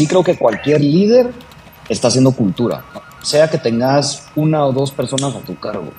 [0.00, 1.30] sí creo que cualquier líder
[1.90, 2.82] está haciendo cultura,
[3.22, 5.92] sea que tengas una o dos personas a tu cargo.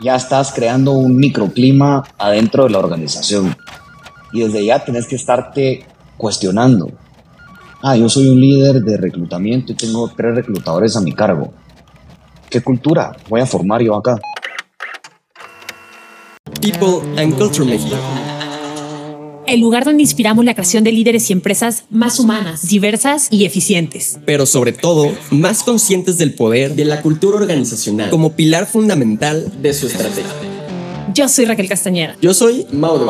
[0.00, 3.54] Ya estás creando un microclima adentro de la organización.
[4.32, 5.84] Y desde ya tenés que estarte
[6.16, 6.90] cuestionando.
[7.82, 11.52] Ah, yo soy un líder de reclutamiento y tengo tres reclutadores a mi cargo.
[12.48, 14.18] ¿Qué cultura voy a formar yo acá?
[16.62, 17.66] People and Culture
[19.46, 24.18] el lugar donde inspiramos la creación de líderes y empresas más humanas, diversas y eficientes.
[24.24, 29.72] Pero sobre todo, más conscientes del poder de la cultura organizacional como pilar fundamental de
[29.72, 30.24] su estrategia.
[31.14, 32.16] Yo soy Raquel Castañera.
[32.20, 33.06] Yo soy Mau de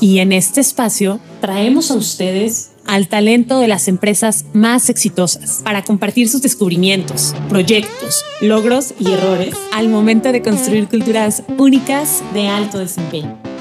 [0.00, 5.82] Y en este espacio traemos a ustedes al talento de las empresas más exitosas para
[5.82, 12.78] compartir sus descubrimientos, proyectos, logros y errores al momento de construir culturas únicas de alto
[12.78, 13.51] desempeño.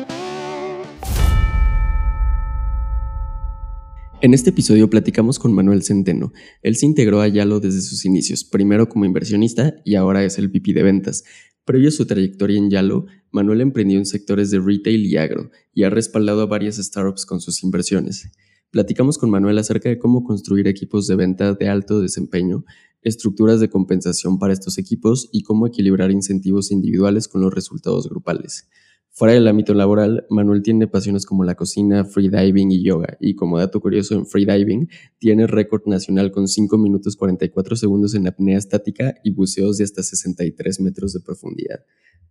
[4.23, 6.31] En este episodio platicamos con Manuel Centeno.
[6.61, 10.49] Él se integró a Yalo desde sus inicios, primero como inversionista y ahora es el
[10.49, 11.23] VP de ventas.
[11.65, 15.85] Previo a su trayectoria en Yalo, Manuel emprendió en sectores de retail y agro y
[15.85, 18.29] ha respaldado a varias startups con sus inversiones.
[18.69, 22.63] Platicamos con Manuel acerca de cómo construir equipos de venta de alto desempeño,
[23.01, 28.69] estructuras de compensación para estos equipos y cómo equilibrar incentivos individuales con los resultados grupales.
[29.13, 33.17] Fuera del ámbito laboral, Manuel tiene pasiones como la cocina, freediving y yoga.
[33.19, 38.25] Y como dato curioso, en freediving tiene récord nacional con 5 minutos 44 segundos en
[38.27, 41.81] apnea estática y buceos de hasta 63 metros de profundidad.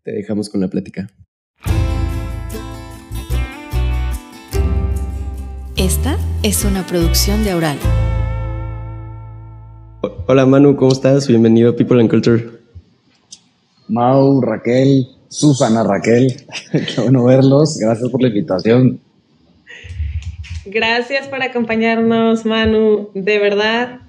[0.03, 1.11] Te dejamos con la plática.
[5.77, 7.79] Esta es una producción de Aural.
[10.27, 11.29] Hola Manu, ¿cómo estás?
[11.29, 12.43] Bienvenido a People and Culture.
[13.87, 17.79] Mau, Raquel, Susana, Raquel, qué bueno verlos.
[17.79, 18.99] Gracias por la invitación.
[20.67, 23.11] Gracias por acompañarnos, Manu.
[23.15, 24.01] De verdad,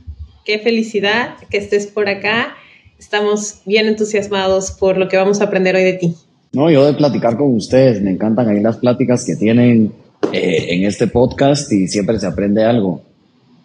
[0.45, 2.55] qué felicidad que estés por acá.
[2.99, 6.15] Estamos bien entusiasmados por lo que vamos a aprender hoy de ti.
[6.53, 8.01] No, yo de platicar con ustedes.
[8.01, 9.93] Me encantan ahí las pláticas que tienen
[10.33, 13.03] eh, en este podcast y siempre se aprende algo.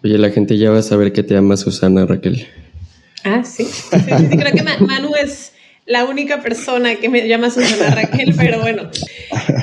[0.05, 2.47] Oye, la gente ya va a saber que te llama Susana, Raquel.
[3.25, 3.65] Ah, sí.
[3.65, 5.53] sí, sí creo que Manu es
[5.87, 8.91] la única persona que me llama Susana Raquel, pero bueno.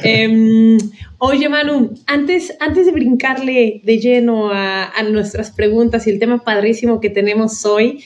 [0.06, 0.78] Em,
[1.18, 7.00] oye, Manu, antes, antes de brincarle de lleno a, nuestras preguntas y el tema padrísimo
[7.00, 8.04] que tenemos hoy,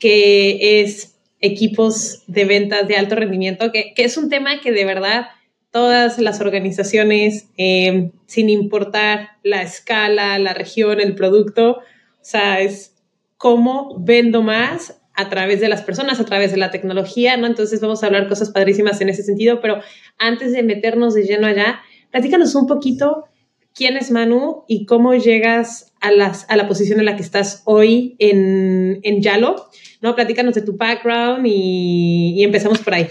[0.00, 5.28] que es equipos de ventas de alto rendimiento, que, es un tema que de verdad
[5.70, 12.96] todas las organizaciones, em, sin importar la escala, la región, el producto, o sea, es
[13.36, 17.48] cómo vendo más a través de las personas, a través de la tecnología, ¿no?
[17.48, 19.80] Entonces vamos a hablar cosas padrísimas en ese sentido, pero
[20.16, 21.80] antes de meternos de lleno allá,
[22.12, 23.24] platícanos un poquito
[23.74, 27.62] quién es Manu y cómo llegas a, las, a la posición en la que estás
[27.64, 29.66] hoy en, en Yalo,
[30.00, 30.14] ¿no?
[30.14, 33.08] Platícanos de tu background y, y empezamos por ahí.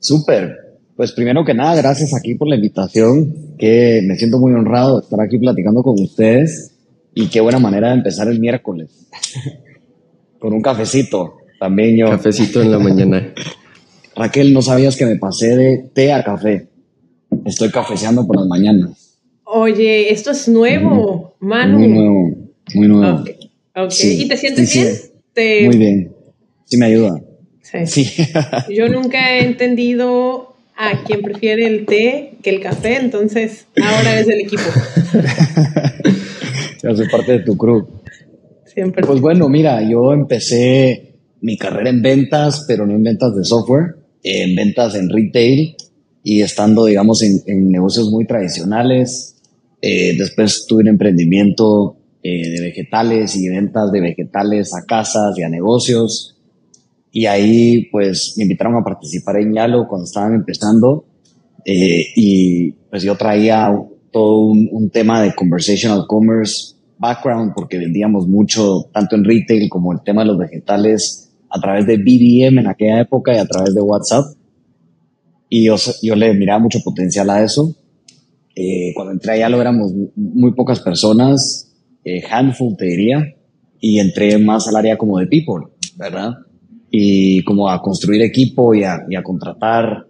[0.00, 0.80] Súper.
[0.96, 5.04] Pues primero que nada, gracias aquí por la invitación, que me siento muy honrado de
[5.04, 6.74] estar aquí platicando con ustedes
[7.14, 9.06] y qué buena manera de empezar el miércoles.
[10.40, 12.06] Con un cafecito también yo.
[12.06, 13.32] Cafecito en la mañana.
[14.16, 16.66] Raquel, no sabías que me pasé de té a café.
[17.44, 19.18] Estoy cafeceando por las mañanas.
[19.44, 21.78] Oye, esto es nuevo, Manu.
[21.78, 22.36] Muy nuevo,
[22.74, 23.24] muy nuevo.
[24.02, 25.66] ¿Y te sientes bien?
[25.66, 26.12] Muy bien.
[26.64, 27.20] Sí me ayuda.
[27.84, 28.10] Sí.
[28.68, 34.26] Yo nunca he entendido a quien prefiere el té que el café, entonces ahora es
[34.26, 34.62] del equipo.
[36.82, 37.86] ya soy parte de tu crew.
[38.74, 43.96] Pues bueno, mira, yo empecé mi carrera en ventas, pero no en ventas de software,
[44.22, 45.76] en ventas en retail
[46.22, 49.36] y estando, digamos, en, negocios muy tradicionales.
[49.82, 55.42] Eh, después tuve un emprendimiento eh, de vegetales y ventas de vegetales a casas y
[55.42, 56.36] a negocios.
[57.12, 61.06] Y ahí, pues, me invitaron a participar en Yalo cuando estaban empezando.
[61.64, 63.70] Eh, y pues yo traía
[64.10, 70.02] todo un tema de conversational commerce background porque vendíamos mucho, tanto en retail como el
[70.04, 73.80] tema de los vegetales, a través de BDM en aquella época y a través de
[73.80, 74.26] WhatsApp.
[75.48, 77.74] Y yo, yo le miraba mucho potencial a eso.
[78.54, 81.72] Eh, cuando entré allá lo éramos muy pocas personas,
[82.04, 83.34] eh, handful te diría,
[83.80, 86.34] y entré más al área como de people, ¿verdad?
[86.90, 90.06] Y como a construir equipo y a, y a contratar.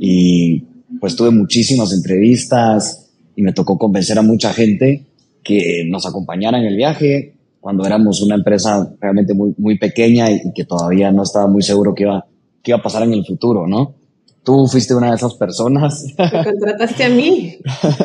[0.00, 0.60] Y
[0.98, 5.09] pues tuve muchísimas entrevistas y me tocó convencer a mucha gente
[5.42, 10.40] que nos acompañara en el viaje cuando éramos una empresa realmente muy, muy pequeña y,
[10.54, 12.26] que todavía no estaba muy seguro qué iba,
[12.62, 13.94] qué iba a pasar en el futuro, ¿no?
[14.42, 16.04] Tú fuiste una de esas personas.
[16.18, 17.58] Me contrataste a mí.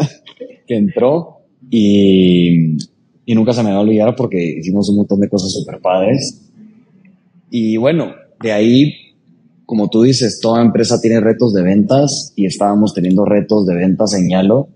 [0.68, 2.76] que entró y
[3.26, 6.42] y nunca se me va a olvidar porque hicimos un montón de cosas super padres.
[7.50, 8.94] Y bueno, de ahí,
[9.66, 14.14] como tú dices, toda empresa tiene retos de ventas y estábamos teniendo retos de ventas
[14.14, 14.70] en Yalo.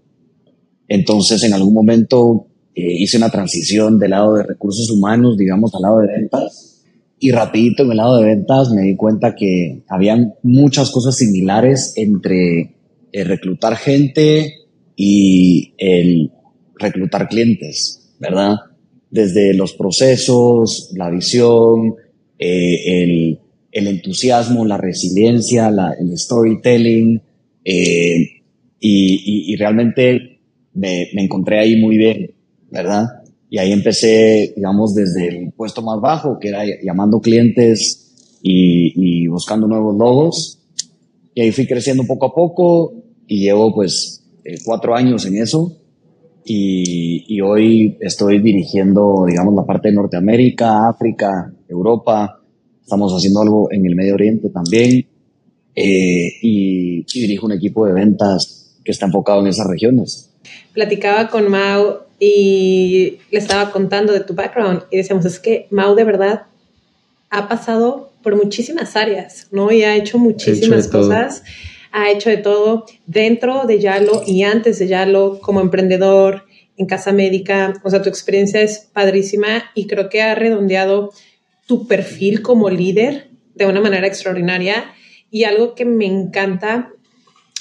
[0.88, 5.82] Entonces, en algún momento eh, hice una transición del lado de recursos humanos, digamos, al
[5.82, 6.84] lado de ventas.
[7.20, 11.94] Y rapidito en el lado de ventas me di cuenta que habían muchas cosas similares
[11.98, 12.76] entre
[13.12, 14.54] el reclutar gente
[14.96, 16.32] y el
[16.76, 18.56] reclutar clientes, ¿verdad?
[19.10, 21.96] Desde los procesos, la visión,
[22.38, 23.40] eh, el,
[23.72, 25.70] entusiasmo, la resiliencia,
[26.00, 27.22] el storytelling,
[27.66, 28.30] eh,
[28.80, 30.40] y, realmente
[30.74, 32.32] me, me, encontré ahí muy bien,
[32.72, 33.06] ¿verdad?
[33.50, 39.28] Y ahí empecé, digamos, desde el puesto más bajo, que era llamando clientes y, y
[39.28, 40.60] buscando nuevos logos.
[41.34, 42.94] Y ahí fui creciendo poco a poco
[43.28, 45.80] y llevo pues eh, cuatro años en eso
[46.52, 52.42] y, y, hoy estoy dirigiendo, digamos, la parte de Norteamérica, África, Europa.
[52.82, 55.06] Estamos haciendo algo en el Medio Oriente también.
[55.76, 60.32] Eh, y, y, dirijo un equipo de ventas que está enfocado en esas regiones.
[60.74, 65.96] Platicaba con Mau y le estaba contando de tu background y decíamos, es que Mau
[65.96, 66.44] de verdad
[67.30, 69.72] ha pasado por muchísimas áreas, ¿no?
[69.72, 71.42] Y ha hecho muchísimas hecho cosas.
[71.42, 71.50] Todo
[71.92, 76.46] ha hecho de todo dentro de Yalo y antes de Yalo como emprendedor
[76.78, 77.74] en casa médica.
[77.84, 81.12] O sea, tu experiencia es padrísima y creo que ha redondeado
[81.66, 84.92] tu perfil como líder de una manera extraordinaria
[85.32, 86.92] y algo que me encanta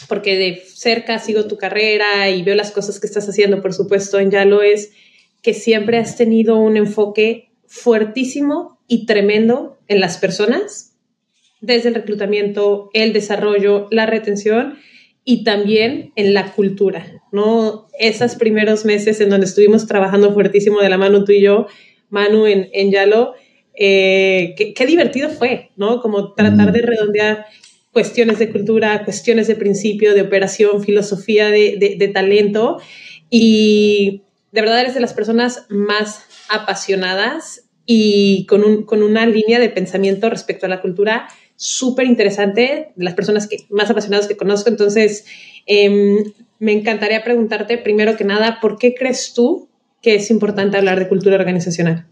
[0.06, 4.18] porque de cerca sigo tu carrera y veo las cosas que estás haciendo, por supuesto,
[4.18, 4.92] en Yalo es
[5.42, 10.96] que siempre has tenido un enfoque fuertísimo y tremendo en las personas
[11.60, 14.78] desde el reclutamiento, el desarrollo, la retención
[15.24, 17.88] y también en la cultura, ¿no?
[17.98, 21.66] Esos primeros meses en donde estuvimos trabajando fuertísimo de la mano tú y yo,
[22.08, 23.34] Manu en, en Yalo,
[23.80, 26.00] eh, qué, divertido fue, ¿no?
[26.00, 27.46] Como tratar de redondear
[27.92, 32.80] cuestiones de cultura, cuestiones de principio, de operación, filosofía de, de talento
[33.30, 39.58] y de verdad eres de las personas más apasionadas y con, un, con una línea
[39.58, 44.36] de pensamiento respecto a la cultura súper interesante, de las personas que, más apasionadas que
[44.36, 44.68] conozco.
[44.68, 45.24] Entonces,
[45.66, 46.22] eh,
[46.58, 49.68] me encantaría preguntarte, primero que nada, ¿por qué crees tú
[50.02, 52.06] que es importante hablar de cultura organizacional?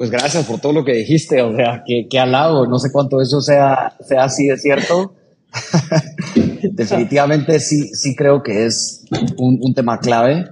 [0.00, 3.20] Pues gracias por todo lo que dijiste, o sea, que, que lado no sé cuánto
[3.20, 5.12] eso sea, sea así de cierto.
[6.72, 9.04] Definitivamente sí, sí creo que es
[9.36, 10.46] un, un tema clave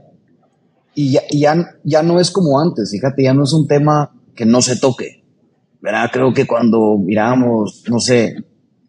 [0.95, 4.12] y, ya, y ya, ya no es como antes, fíjate, ya no es un tema
[4.35, 5.25] que no se toque
[5.81, 6.11] ¿verdad?
[6.12, 8.45] Creo que cuando miramos, no sé,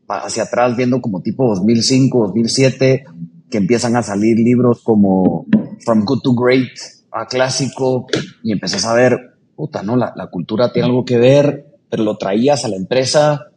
[0.09, 3.05] hacia atrás, viendo como tipo 2005, 2007,
[3.49, 5.45] que empiezan a salir libros como
[5.85, 6.71] From Good to Great,
[7.13, 8.07] a clásico,
[8.43, 9.38] y empezás a ver,
[9.83, 9.95] ¿no?
[9.95, 13.51] La, la cultura tiene algo que ver, pero lo traías a la empresa,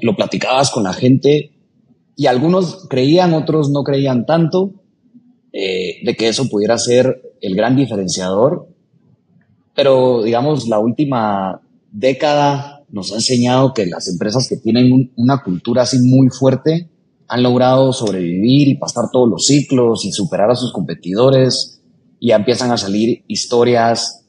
[0.00, 1.52] lo platicabas con la gente,
[2.16, 4.72] y algunos creían, otros no creían tanto,
[5.52, 8.68] eh, de que eso pudiera ser el gran diferenciador.
[9.74, 15.82] Pero, digamos, la última década nos ha enseñado que las empresas que tienen una cultura
[15.82, 16.90] así muy fuerte
[17.28, 21.82] han logrado sobrevivir y pasar todos los ciclos y superar a sus competidores.
[22.18, 24.25] Y ya empiezan a salir historias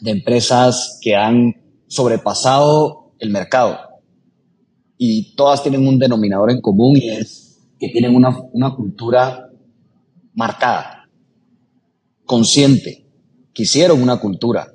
[0.00, 1.54] de empresas que han
[1.86, 3.78] sobrepasado el mercado.
[4.98, 9.50] Y todas tienen un denominador en común y es que tienen una, una cultura
[10.34, 11.08] marcada,
[12.24, 13.06] consciente,
[13.52, 14.72] que hicieron una cultura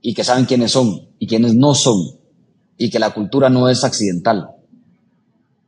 [0.00, 2.18] y que saben quiénes son y quiénes no son
[2.76, 4.50] y que la cultura no es accidental.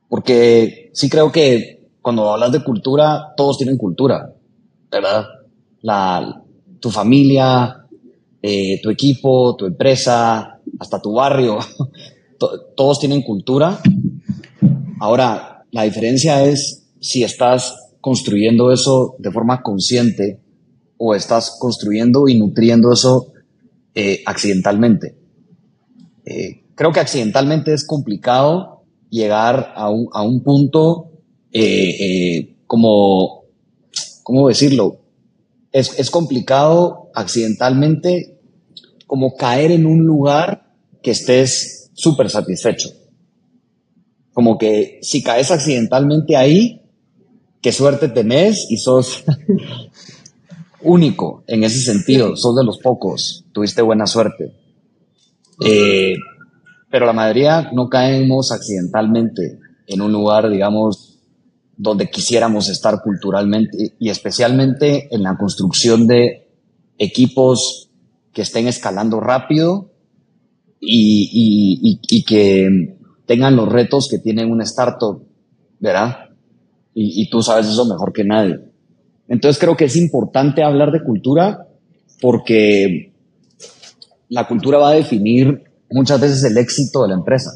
[0.08, 4.32] Porque sí creo que cuando hablas de cultura, todos tienen cultura,
[4.90, 5.26] ¿verdad?
[5.82, 6.42] La,
[6.80, 7.79] tu familia,
[8.42, 11.58] eh, tu equipo, tu empresa, hasta tu barrio,
[12.76, 13.80] todos tienen cultura.
[14.98, 20.40] Ahora, la diferencia es si estás construyendo eso de forma consciente
[20.96, 23.32] o estás construyendo y nutriendo eso
[23.94, 25.16] eh, accidentalmente.
[26.24, 31.08] Eh, creo que accidentalmente es complicado llegar a un, a un punto
[32.66, 33.42] como,
[34.22, 35.00] ¿cómo decirlo?
[35.72, 38.38] Es, es complicado accidentalmente
[39.06, 40.72] como caer en un lugar
[41.02, 42.90] que estés súper satisfecho.
[44.32, 46.82] Como que si caes accidentalmente ahí,
[47.60, 49.24] qué suerte tenés y sos
[50.82, 54.52] único en ese sentido, sos de los pocos, tuviste buena suerte.
[55.64, 56.14] Eh,
[56.90, 61.09] pero la mayoría no caemos accidentalmente en un lugar, digamos,
[61.82, 66.46] donde quisiéramos estar culturalmente y especialmente en la construcción de
[66.98, 67.88] equipos
[68.34, 69.90] que estén escalando rápido
[70.78, 75.22] y, y, que tengan los retos que tienen un startup,
[75.78, 76.28] ¿verdad?
[76.92, 78.60] Y, y tú sabes eso mejor que nadie.
[79.28, 81.66] Entonces creo que es importante hablar de cultura
[82.20, 83.14] porque
[84.28, 87.50] la cultura va a definir muchas veces el éxito de la empresa.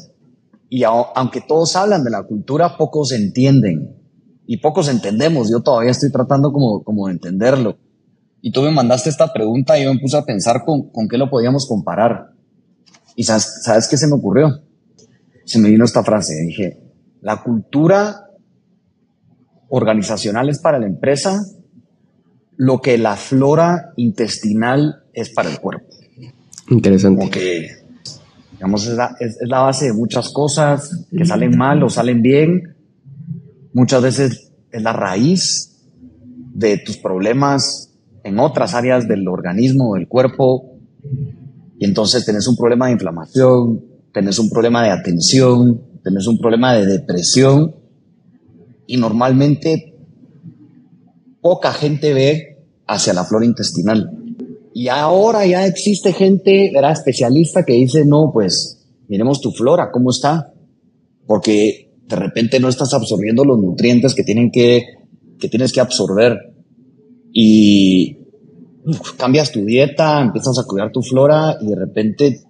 [0.67, 4.03] Y aunque todos hablan de la cultura, pocos entienden
[4.47, 5.49] y pocos entendemos.
[5.49, 7.77] Yo todavía estoy tratando como, como de entenderlo.
[8.41, 11.17] Y tú me mandaste esta pregunta y yo me puse a pensar con, con qué
[11.17, 12.31] lo podíamos comparar.
[13.15, 14.61] Y sabes, ¿sabes qué se me ocurrió?
[15.45, 16.35] Se me vino esta frase.
[16.41, 16.79] Dije,
[17.21, 18.29] la cultura
[19.69, 21.43] organizacional es para la empresa
[22.57, 25.87] lo que la flora intestinal es para el cuerpo.
[26.69, 27.21] Interesante.
[27.21, 27.69] Porque,
[28.53, 32.74] digamos, es la, es la base de muchas cosas que salen mal o salen bien.
[33.75, 35.75] Muchas veces es la raíz
[36.53, 40.77] de tus problemas en otras áreas del organismo, del cuerpo.
[41.77, 46.73] Y entonces tenés un problema de inflamación, tenés un problema de atención, tenés un problema
[46.73, 47.75] de depresión.
[48.87, 49.93] Y normalmente
[51.41, 54.09] poca gente ve hacia la flora intestinal.
[54.73, 60.11] Y ahora ya existe gente, era especialista que dice, no, pues miremos tu flora, ¿cómo
[60.11, 60.53] está?
[61.27, 64.83] Porque de repente no estás absorbiendo los nutrientes que, tienen que,
[65.39, 66.53] que tienes que absorber.
[67.33, 68.17] Y
[69.17, 72.41] cambias tu dieta, empiezas a cuidar tu flora y de repente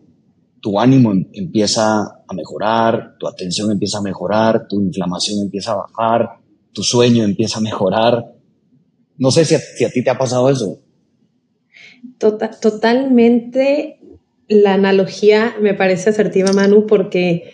[0.59, 5.75] tu ánimo em, empieza a mejorar, tu atención empieza a mejorar, tu inflamación empieza a
[5.75, 6.39] bajar,
[6.73, 8.35] tu sueño empieza a mejorar,
[9.17, 10.79] no sé si a, ti te ha pasado eso.
[12.17, 13.99] Tota, totalmente
[14.47, 17.51] la analogía me parece asertiva, Manu, porque,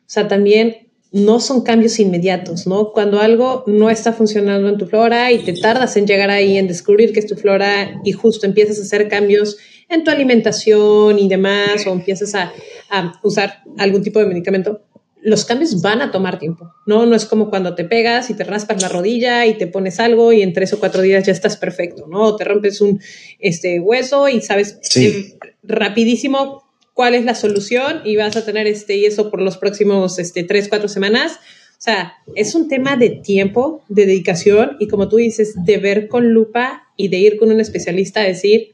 [0.00, 2.90] o sea, también no son cambios inmediatos, ¿no?
[2.92, 6.68] Cuando algo no está funcionando en tu flora y te tardas en llegar ahí, en
[6.68, 9.58] descubrir que es tu flora y justo empiezas a hacer cambios
[9.90, 12.52] en tu alimentación y demás, o empiezas a,
[12.88, 14.80] a usar algún tipo de medicamento,
[15.22, 17.06] los cambios van a tomar tiempo, ¿no?
[17.06, 20.32] No es como cuando te pegas y te raspas la rodilla y te pones algo
[20.32, 22.34] y en tres o cuatro días ya estás perfecto, ¿no?
[22.36, 23.00] te rompes un
[23.38, 28.96] este, hueso y sabes eh, rapidísimo cuál es la solución y vas a tener este
[28.96, 31.32] y eso por los próximos este, tres, cuatro semanas.
[31.72, 36.08] O sea, es un tema de tiempo, de dedicación y como tú dices, de ver
[36.08, 38.72] con lupa y de ir con un especialista a decir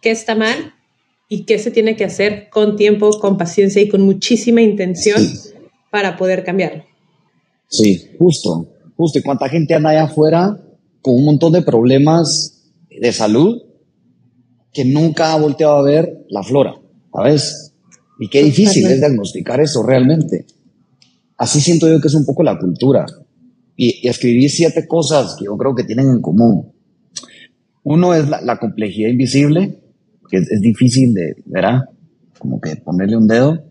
[0.00, 0.74] qué está mal
[1.28, 5.20] y qué se tiene que hacer con tiempo, con paciencia y con muchísima intención
[5.90, 6.84] para poder cambiarlo.
[7.68, 9.18] Sí, justo, justo.
[9.18, 10.58] ¿Y cuánta gente anda allá afuera
[11.02, 13.62] con un montón de problemas de salud
[14.72, 16.80] que nunca ha volteado a ver la flora,
[17.16, 17.72] ¿sabes?
[18.18, 20.46] Y qué difícil es diagnosticar eso realmente.
[21.36, 23.06] Así siento yo que es un poco la cultura.
[23.76, 26.72] Y, escribí siete cosas que yo creo que tienen en común.
[27.82, 29.80] Uno es la, complejidad invisible,
[30.28, 31.82] que es, es, difícil de, ¿verdad?
[32.38, 33.64] Como que ponerle un dedo.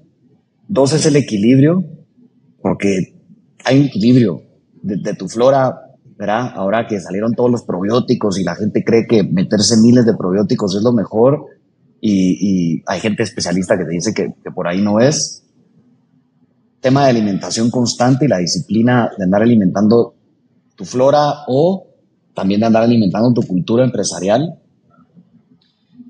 [0.68, 1.84] Dos es el equilibrio,
[2.62, 3.16] porque
[3.64, 4.42] hay un equilibrio
[4.82, 5.76] de, tu flora,
[6.18, 6.52] ¿verdad?
[6.54, 10.76] Ahora que salieron todos los probióticos y la gente cree que meterse miles de probióticos
[10.76, 11.55] es lo mejor
[12.08, 15.44] y, hay gente especialista que te dice que, por ahí no es.
[16.80, 20.16] Tema de alimentación constante y la disciplina de andar alimentando
[20.76, 21.88] tu flora o
[22.36, 24.60] también de andar alimentando tu cultura empresarial.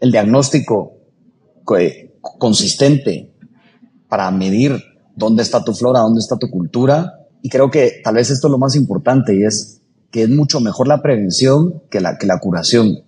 [0.02, 0.98] El diagnóstico
[2.20, 3.32] consistente
[4.10, 4.78] para medir
[5.16, 7.20] dónde está tu flora, dónde está tu cultura.
[7.42, 10.60] Y creo que tal vez esto es lo más importante y es que es mucho
[10.60, 13.06] mejor la prevención que la, que la curación.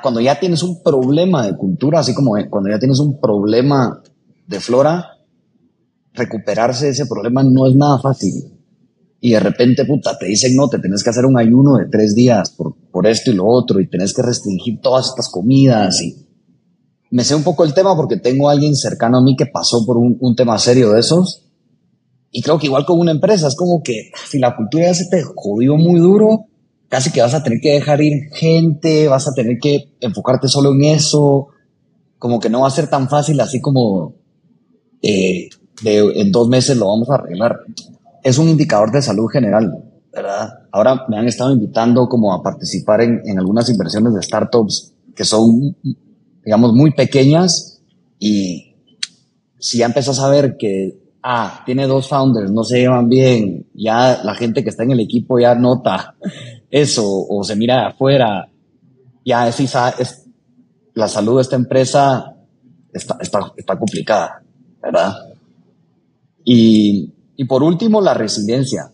[0.00, 4.02] Cuando ya tienes un problema de cultura, así como cuando ya tienes un problema
[4.46, 5.18] de flora,
[6.12, 8.58] recuperarse de ese problema no es nada fácil.
[9.20, 12.14] Y de repente, puta, te dicen, no, te tienes que hacer un ayuno de tres
[12.14, 16.22] días por, por esto y lo otro, y tenés que restringir todas estas comidas y
[17.12, 19.84] me sé un poco el tema porque tengo a alguien cercano a mí que pasó
[19.84, 21.44] por un, tema serio de esos.
[22.30, 25.10] Y creo que igual con una empresa, es como que si la cultura ya se
[25.10, 26.46] te jodió muy duro,
[26.92, 30.74] casi que vas a tener que dejar ir gente, vas a tener que enfocarte solo
[30.74, 31.48] en eso,
[32.18, 34.16] como que no va a ser tan fácil así como
[35.00, 35.48] eh,
[35.84, 37.60] en dos meses lo vamos a arreglar.
[38.22, 39.72] Es un indicador de salud general,
[40.12, 40.50] ¿verdad?
[40.70, 45.24] Ahora me han estado invitando como a participar en, en algunas inversiones de startups que
[45.24, 45.74] son
[46.44, 47.80] digamos, muy pequeñas
[48.18, 48.76] y
[49.58, 54.20] si ya empezás a ver que, ah, tiene dos founders, no se llevan bien, ya
[54.22, 56.16] la gente que está en el equipo ya nota
[56.72, 58.48] eso o se mira de afuera,
[59.24, 60.24] ya es, es
[60.94, 62.34] la salud de esta empresa
[62.92, 64.42] está, está, está complicada,
[64.82, 65.14] ¿verdad?
[66.44, 68.90] Y, y por último, la resiliencia.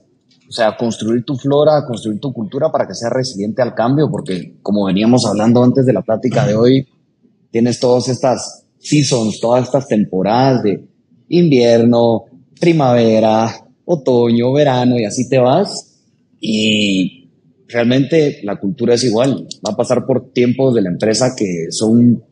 [0.49, 4.57] O sea, construir tu flora, construir tu cultura para que sea resiliente al cambio, porque
[4.63, 6.89] como veníamos hablando antes de la plática de hoy,
[7.51, 10.85] tienes todas estas seasons, todas estas temporadas de
[11.29, 12.25] invierno,
[12.59, 13.53] primavera,
[13.85, 16.01] otoño, verano y así te vas.
[16.41, 17.18] Y
[17.69, 19.47] realmente la cultura es igual.
[19.67, 22.23] Va a pasar por tiempos de la empresa que son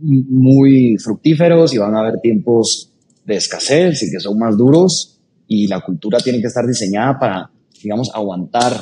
[0.00, 2.90] muy fructíferos y van a haber tiempos
[3.24, 7.50] de escasez y que son más duros y la cultura tiene que estar diseñada para,
[7.82, 8.72] digamos, aguantar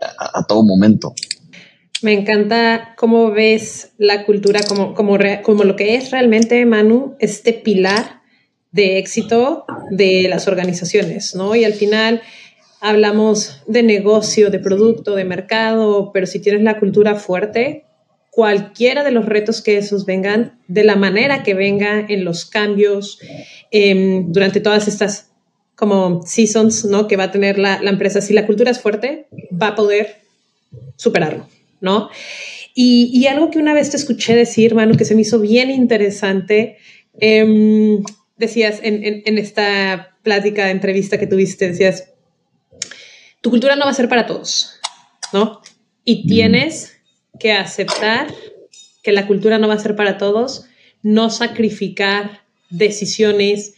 [0.00, 1.14] a, todo momento.
[2.02, 7.54] Me encanta cómo ves la cultura como, como, como lo que es realmente, Manu, este
[7.54, 8.22] pilar
[8.72, 11.54] de éxito de las organizaciones, ¿no?
[11.54, 12.20] Y al final
[12.84, 17.84] hablamos de negocio, de producto, de mercado, pero si tienes la cultura fuerte,
[18.30, 23.20] cualquiera de los retos que esos vengan, de la manera que venga en los cambios
[23.70, 25.30] em, durante todas estas
[25.74, 27.08] como seasons, ¿no?
[27.08, 28.20] Que va a tener la, empresa.
[28.20, 30.16] Si la cultura es fuerte, va a poder
[30.96, 31.48] superarlo,
[31.80, 32.10] ¿no?
[32.74, 36.76] Y, algo que una vez te escuché decir, Manu, que se me hizo bien interesante,
[37.18, 38.02] em,
[38.36, 42.13] decías en, en, esta plática, entrevista que tuviste, decías,
[43.44, 44.80] tu cultura no va a ser para todos,
[45.34, 45.60] ¿no?
[46.02, 46.96] Y tienes
[47.38, 48.28] que aceptar
[49.02, 50.64] que la cultura no va a ser para todos,
[51.02, 53.74] no sacrificar decisiones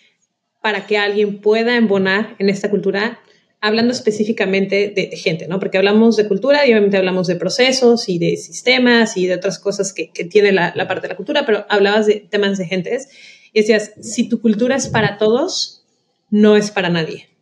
[0.62, 3.18] para que alguien pueda embonar en esta cultura,
[3.60, 5.58] hablando específicamente de, gente, ¿no?
[5.58, 9.58] Porque hablamos de cultura y obviamente hablamos de procesos y de sistemas y de otras
[9.58, 13.08] cosas que, tiene la, la, parte de la cultura, pero hablabas de temas de gentes
[13.52, 15.82] y decías, si tu cultura es para todos,
[16.30, 17.35] no es para nadie.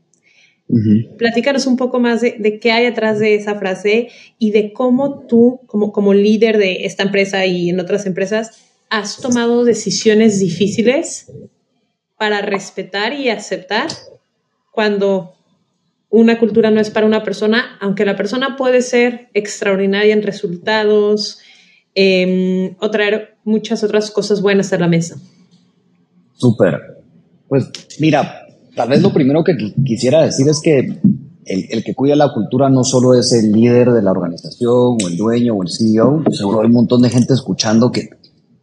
[1.19, 5.61] Platícanos un poco más de, qué hay atrás de esa frase y de cómo tú,
[5.67, 11.31] como, como líder de esta empresa y en otras empresas, has tomado decisiones difíciles
[12.17, 13.89] para respetar y aceptar
[14.73, 15.35] cuando
[16.09, 21.41] una cultura no es para una persona, aunque la persona puede ser extraordinaria en resultados
[21.95, 25.17] em, o traer muchas otras cosas buenas a la mesa.
[26.35, 26.81] Súper.
[27.49, 28.44] Pues mira,
[28.75, 30.99] Tal vez lo primero que quisiera decir es que
[31.47, 35.17] el, que cuida la cultura no solo es el líder de la organización o el
[35.17, 38.09] dueño o el CEO, seguro hay un montón de gente escuchando que,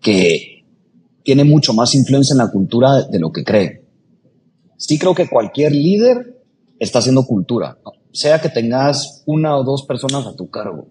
[0.01, 0.65] que
[1.23, 3.85] tiene mucho más influencia en la cultura de lo que cree.
[4.77, 6.43] Sí creo que cualquier líder
[6.79, 7.77] está haciendo cultura,
[8.11, 10.87] sea que tengas una o dos personas a tu cargo,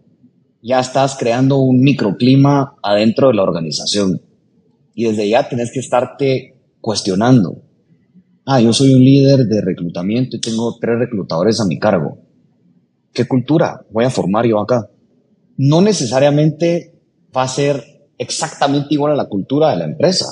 [0.63, 4.23] ya estás creando un microclima adentro de la organización
[4.95, 7.63] y desde ya tenés que estarte cuestionando
[8.53, 12.19] ah, yo soy un líder de reclutamiento y tengo tres reclutadores a mi cargo.
[13.13, 14.91] ¿Qué cultura voy a formar yo acá?
[15.57, 16.93] No necesariamente
[17.35, 20.27] va a ser exactamente igual a la cultura de la empresa.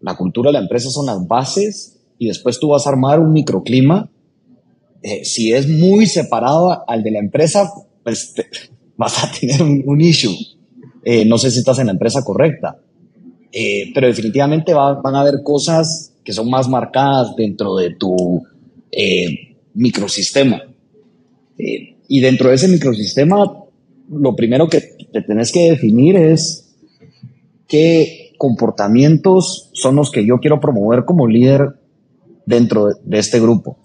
[0.00, 3.32] La cultura de la empresa son las bases y después tú vas a armar un
[3.32, 4.08] microclima.
[5.02, 7.72] Eh, si es muy separado al de la empresa,
[8.04, 8.34] pues
[8.96, 10.36] vas a tener un, issue.
[11.02, 12.78] Eh, no sé si estás en la empresa correcta,
[13.50, 18.42] eh, pero definitivamente van a haber cosas que son más marcadas dentro de tu
[18.92, 20.60] eh, microsistema.
[21.56, 23.50] Eh, y dentro de ese microsistema,
[24.10, 26.76] lo primero que te tenés que definir es
[27.66, 31.76] qué comportamientos son los que yo quiero promover como líder
[32.44, 33.78] dentro de este grupo.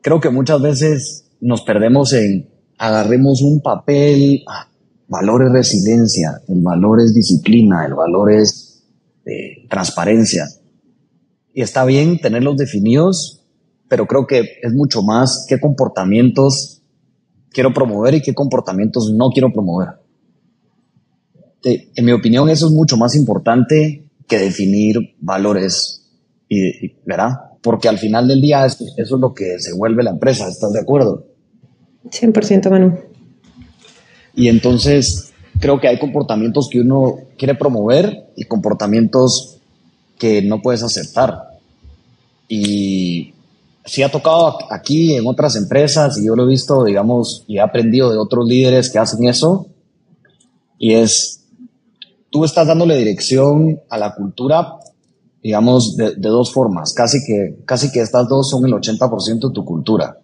[0.00, 4.70] Creo que muchas veces nos perdemos en agarremos un papel, ah,
[5.08, 8.82] valor es resiliencia, el valor es disciplina, el valor es
[9.26, 10.46] eh, transparencia
[11.56, 13.40] y está bien tenerlos definidos,
[13.88, 16.82] pero creo que es mucho más qué comportamientos
[17.48, 19.88] quiero promover y qué comportamientos no quiero promover.
[21.62, 26.06] En mi opinión, eso es mucho más importante que definir valores,
[26.46, 27.30] y, ¿verdad?
[27.62, 30.80] Porque al final del día eso, es lo que se vuelve la empresa, ¿estás de
[30.80, 31.26] acuerdo?
[32.10, 32.98] 100%, Manu.
[34.34, 39.55] Y entonces creo que hay comportamientos que uno quiere promover y comportamientos
[40.18, 41.58] que no puedes aceptar.
[42.48, 43.34] Y
[43.86, 47.60] sí ha tocado aquí en otras empresas y yo lo he visto, digamos, y he
[47.60, 49.66] aprendido de otros líderes que hacen eso.
[50.78, 51.44] Y es,
[52.30, 54.74] tú estás dándole dirección a la cultura,
[55.42, 56.92] digamos, de, dos formas.
[56.92, 60.18] Casi que, casi que estas dos son el 80% de tu cultura.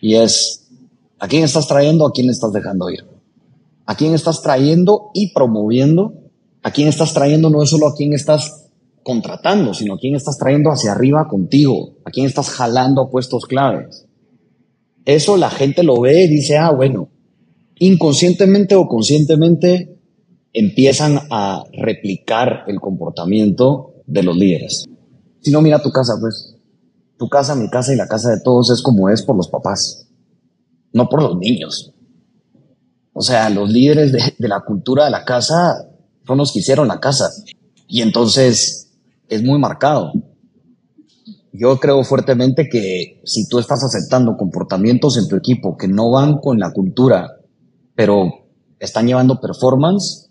[0.00, 0.68] Y es,
[1.18, 2.06] ¿a quién estás trayendo?
[2.06, 3.04] ¿A quién estás dejando ir?
[3.86, 6.14] ¿A quién estás trayendo y promoviendo?
[6.62, 7.50] ¿A quién estás trayendo?
[7.50, 8.61] No es solo a quién estás
[9.02, 13.46] contratando, sino a quién estás trayendo hacia arriba contigo, a quién estás jalando a puestos
[13.46, 14.06] claves.
[15.04, 17.08] Eso la gente lo ve y dice, ah, bueno,
[17.76, 19.98] inconscientemente o conscientemente
[20.52, 24.84] empiezan a replicar el comportamiento de los líderes.
[25.40, 26.56] Si no, mira tu casa, pues
[27.18, 30.08] tu casa, mi casa y la casa de todos es como es por los papás,
[30.92, 31.92] no por los niños.
[33.12, 35.88] O sea, los líderes de, la cultura de la casa
[36.26, 37.30] son los que hicieron la casa.
[37.86, 38.81] Y entonces
[39.34, 40.12] es muy marcado.
[41.52, 46.38] Yo creo fuertemente que si tú estás aceptando comportamientos en tu equipo que no van
[46.38, 47.38] con la cultura,
[47.94, 48.30] pero
[48.78, 50.30] están llevando performance,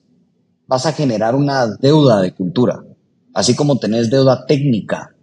[0.67, 2.83] vas a generar una deuda de cultura.
[3.33, 5.15] Así como tenés deuda técnica,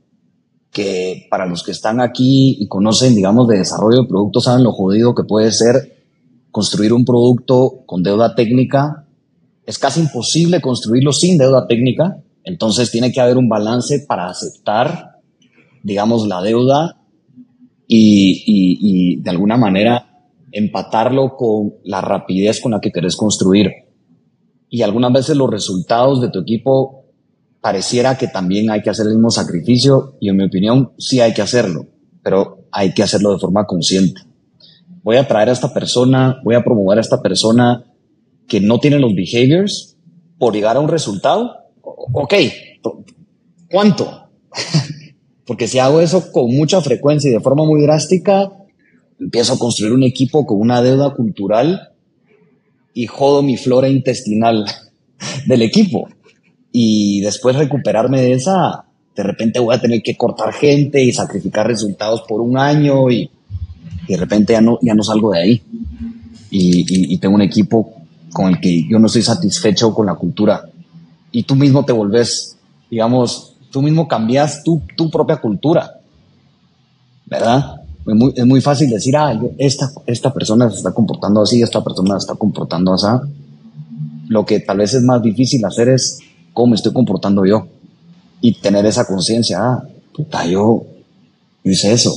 [0.72, 4.72] que para los que están aquí y conocen, digamos, de desarrollo de productos, saben lo
[4.72, 6.04] jodido que puede ser
[6.50, 9.06] construir un producto con deuda técnica.
[9.64, 12.22] Es casi imposible construirlo sin deuda técnica.
[12.48, 15.18] Entonces tiene que haber un balance para aceptar
[15.82, 16.98] digamos, la deuda
[17.86, 20.04] y, de alguna manera
[20.52, 23.70] empatarlo con la rapidez con la que querés construir.
[24.68, 27.04] Y algunas veces los resultados de tu equipo
[27.60, 31.32] pareciera que también hay que hacer el mismo sacrificio y en mi opinión sí hay
[31.32, 31.86] que hacerlo,
[32.22, 34.22] pero hay que hacerlo de forma consciente.
[35.02, 37.84] Voy a traer a esta persona, voy a promover a esta persona
[38.46, 39.96] que no tiene los behaviors
[40.38, 41.56] por llegar a un resultado.
[42.12, 42.34] Ok,
[43.70, 44.28] ¿cuánto?
[45.46, 48.50] Porque si hago eso con mucha frecuencia y de forma muy drástica,
[49.18, 51.90] empiezo a construir un equipo con una deuda cultural
[52.94, 54.66] y jodo mi flora intestinal
[55.46, 56.08] del equipo.
[56.72, 58.84] Y después recuperarme de esa,
[59.16, 63.30] de repente voy a tener que cortar gente y sacrificar resultados por un año y,
[64.06, 65.62] de repente ya no, ya no salgo de ahí.
[66.50, 67.94] Y, y tengo un equipo
[68.32, 70.67] con el que yo no estoy satisfecho con la cultura.
[71.30, 72.56] Y tú mismo te volvés,
[72.90, 76.00] digamos, tú mismo cambias tu, tu propia cultura,
[77.26, 77.82] ¿verdad?
[78.06, 81.84] Es muy, es muy fácil decir, ah, esta, esta persona se está comportando así, esta
[81.84, 83.06] persona se está comportando así.
[84.28, 86.18] Lo que tal vez es más difícil hacer es
[86.52, 87.66] cómo me estoy comportando yo
[88.40, 90.84] y tener esa conciencia, ah, puta, yo,
[91.64, 92.14] hice eso.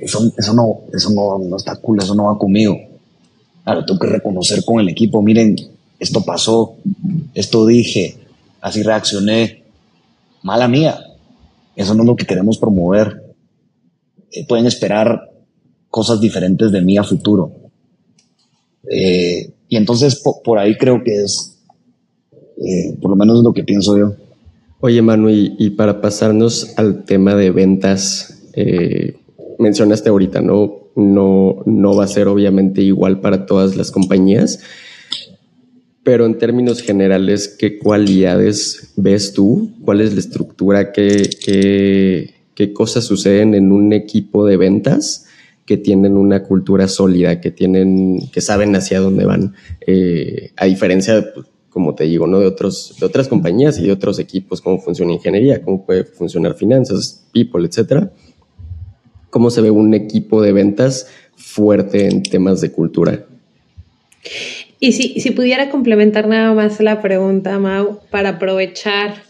[0.00, 2.76] Eso, eso, no, eso no, no está cool, eso no va conmigo.
[3.62, 5.56] Claro, tengo que reconocer con el equipo, miren,
[5.98, 6.76] esto pasó,
[7.34, 8.16] esto dije,
[8.60, 9.64] así reaccioné,
[10.42, 10.98] mala mía.
[11.74, 13.22] Eso no es lo que queremos promover.
[14.30, 15.30] Eh, pueden esperar
[15.90, 17.52] cosas diferentes de mí a futuro.
[18.90, 21.58] Eh, y entonces por, ahí creo que es,
[22.58, 24.14] eh, por lo menos lo que pienso yo.
[24.80, 28.42] Oye Manu, y, para pasarnos al tema de ventas,
[29.58, 30.90] mencionaste ahorita, ¿no?
[30.94, 34.60] No, no va a ser obviamente igual para todas las compañías,
[36.06, 39.72] pero en términos generales, ¿qué cualidades ves tú?
[39.84, 40.92] ¿Cuál es la estructura?
[40.92, 41.28] ¿Qué,
[42.54, 45.26] qué, cosas suceden en un equipo de ventas
[45.64, 49.56] que tienen una cultura sólida, que, tienen, que saben hacia dónde van?
[49.84, 52.38] Eh, a diferencia, pues, como te digo, ¿no?
[52.38, 56.54] de, otros, de otras compañías y de otros equipos, cómo funciona ingeniería, cómo puede funcionar
[56.54, 58.12] finanzas, people, etcétera.
[59.28, 63.26] ¿Cómo se ve un equipo de ventas fuerte en temas de cultura?
[64.78, 69.22] Y si, si pudiera complementar nada más la pregunta, Mau, para aprovechar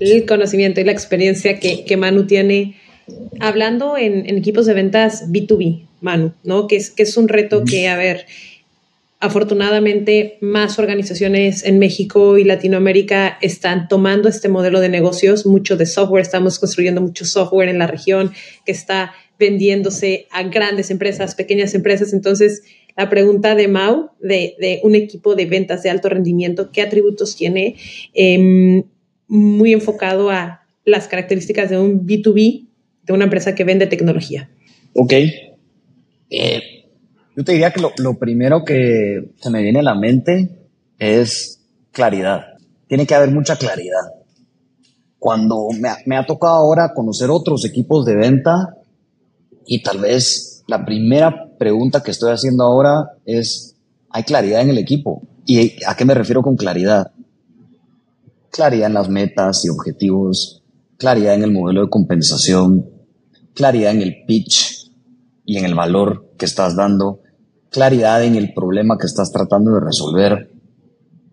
[0.00, 2.76] el conocimiento y la experiencia que, que Manu tiene
[3.40, 6.66] hablando en, en, equipos de ventas B2B, Manu, ¿no?
[6.66, 8.26] Que es, que es un reto que, a ver,
[9.22, 15.86] afortunadamente más organizaciones en México y Latinoamérica están tomando este modelo de negocios, mucho de
[15.86, 18.32] software, estamos construyendo mucho software en la región
[18.66, 22.62] que está vendiéndose a grandes empresas, pequeñas empresas, entonces
[22.96, 27.76] la pregunta de Mau, de, un equipo de ventas de alto rendimiento, ¿qué atributos tiene?
[28.12, 28.84] Em,
[29.28, 32.66] muy enfocado a las características de un B2B,
[33.04, 34.50] de una empresa que vende tecnología.
[34.94, 35.12] Ok.
[36.30, 36.62] Eh,
[37.34, 40.50] yo te diría que lo, primero que se me viene a la mente
[40.98, 41.60] es
[41.92, 42.42] claridad.
[42.88, 44.02] Tiene que haber mucha claridad.
[45.18, 48.76] Cuando me me ha tocado ahora conocer otros equipos de venta
[49.64, 53.76] y tal vez la primera pregunta que estoy haciendo ahora es,
[54.10, 55.22] ¿hay claridad en el equipo?
[55.46, 57.12] ¿Y a qué me refiero con claridad?
[58.50, 60.64] Claridad en las metas y objetivos,
[60.98, 62.90] claridad en el modelo de compensación,
[63.54, 64.90] claridad en el pitch
[65.44, 67.20] y en el valor que estás dando,
[67.70, 70.50] claridad en el problema que estás tratando de resolver.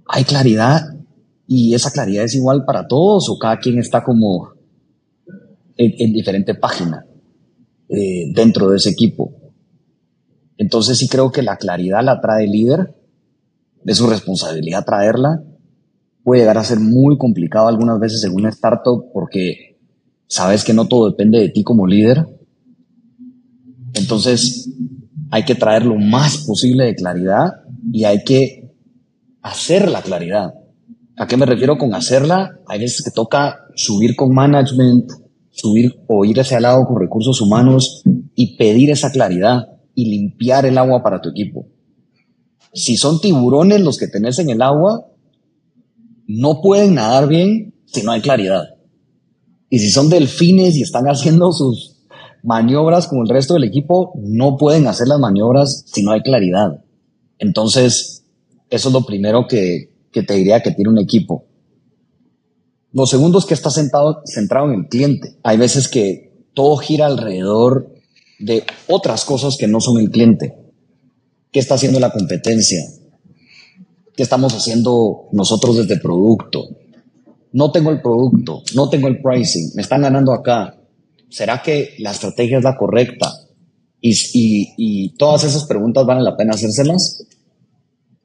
[0.06, 0.94] Hay claridad
[1.48, 4.54] y esa claridad es igual para todos o cada quien está como
[5.76, 7.04] en, diferente página
[7.90, 9.39] eh, dentro de ese equipo.
[10.60, 12.94] Entonces sí creo que la claridad la trae el líder,
[13.84, 15.42] de su responsabilidad traerla.
[16.22, 19.80] Puede llegar a ser muy complicado algunas veces en una startup porque
[20.28, 22.28] sabes que no todo depende de ti como líder.
[23.94, 24.70] Entonces
[25.32, 27.54] hay que traer lo más posible de claridad
[27.94, 28.70] y hay que
[29.42, 30.54] hacer la claridad.
[31.16, 32.60] ¿A qué me refiero con hacerla?
[32.68, 35.10] Hay veces que toca subir con management,
[35.52, 38.04] subir o ir hacia el lado con recursos humanos
[38.36, 41.68] y pedir esa claridad y limpiar el agua para tu equipo.
[42.74, 45.06] Si son tiburones los que tenés en el agua,
[46.28, 48.76] no pueden nadar bien si no hay claridad.
[49.70, 51.98] Y si son delfines y están haciendo sus
[52.44, 56.84] maniobras como el resto del equipo, no pueden hacer las maniobras si no hay claridad.
[57.38, 58.26] Entonces,
[58.70, 61.46] eso es lo primero que, que te diría que tiene un equipo.
[62.92, 65.38] Lo segundo es que está sentado, centrado en el cliente.
[65.44, 67.94] Hay veces que todo gira alrededor
[68.40, 70.56] de otras cosas que no son el cliente.
[71.52, 72.82] ¿Qué está haciendo la competencia?
[74.16, 76.68] ¿Qué estamos haciendo nosotros desde producto?
[77.52, 80.76] No tengo el producto, no tengo el pricing, me están ganando acá.
[81.30, 83.32] ¿Será que la estrategia es la correcta?
[84.02, 87.26] Y, y todas esas preguntas valen la pena hacérselas.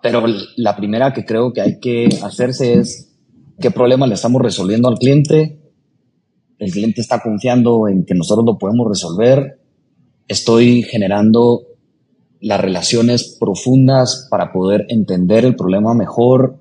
[0.03, 0.23] Pero
[0.57, 3.11] la primera que creo que hay que hacerse es
[3.59, 5.59] qué problema le estamos resolviendo al cliente.
[6.59, 9.64] El cliente está confiando en que nosotros lo podemos resolver.
[10.29, 11.63] Estoy generando
[12.41, 16.61] las relaciones profundas para poder entender el problema mejor.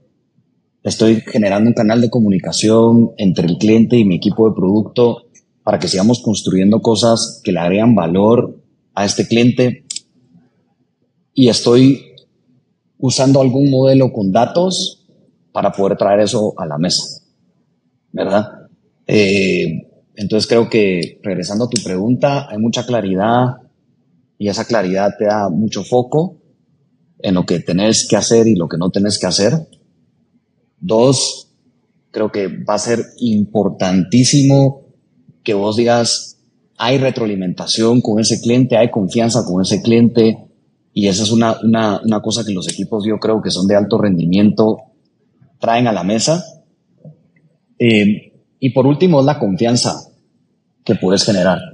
[0.83, 5.23] Estoy generando un canal de comunicación entre el cliente y mi equipo de producto
[5.63, 8.61] para que sigamos construyendo cosas que le agregan valor
[8.93, 9.85] a este cliente.
[11.33, 12.15] Y estoy
[12.97, 15.05] usando algún modelo con datos
[15.51, 17.21] para poder traer eso a la mesa.
[18.11, 18.47] ¿Verdad?
[19.07, 19.82] Eh,
[20.15, 23.57] entonces creo que, regresando a tu pregunta, hay mucha claridad
[24.37, 26.37] y esa claridad te da mucho foco
[27.19, 29.53] en lo que tenés que hacer y lo que no tenés que hacer.
[30.79, 31.49] Dos,
[32.11, 34.83] creo que va a ser importantísimo
[35.43, 36.37] que vos digas,
[36.77, 40.37] hay retroalimentación con ese cliente, hay confianza con ese cliente
[40.93, 43.75] y esa es una, una, una cosa que los equipos yo creo que son de
[43.75, 44.77] alto rendimiento
[45.59, 46.43] traen a la mesa.
[47.79, 48.32] Eh,
[48.63, 50.09] y por último es la confianza
[50.83, 51.73] que puedes generar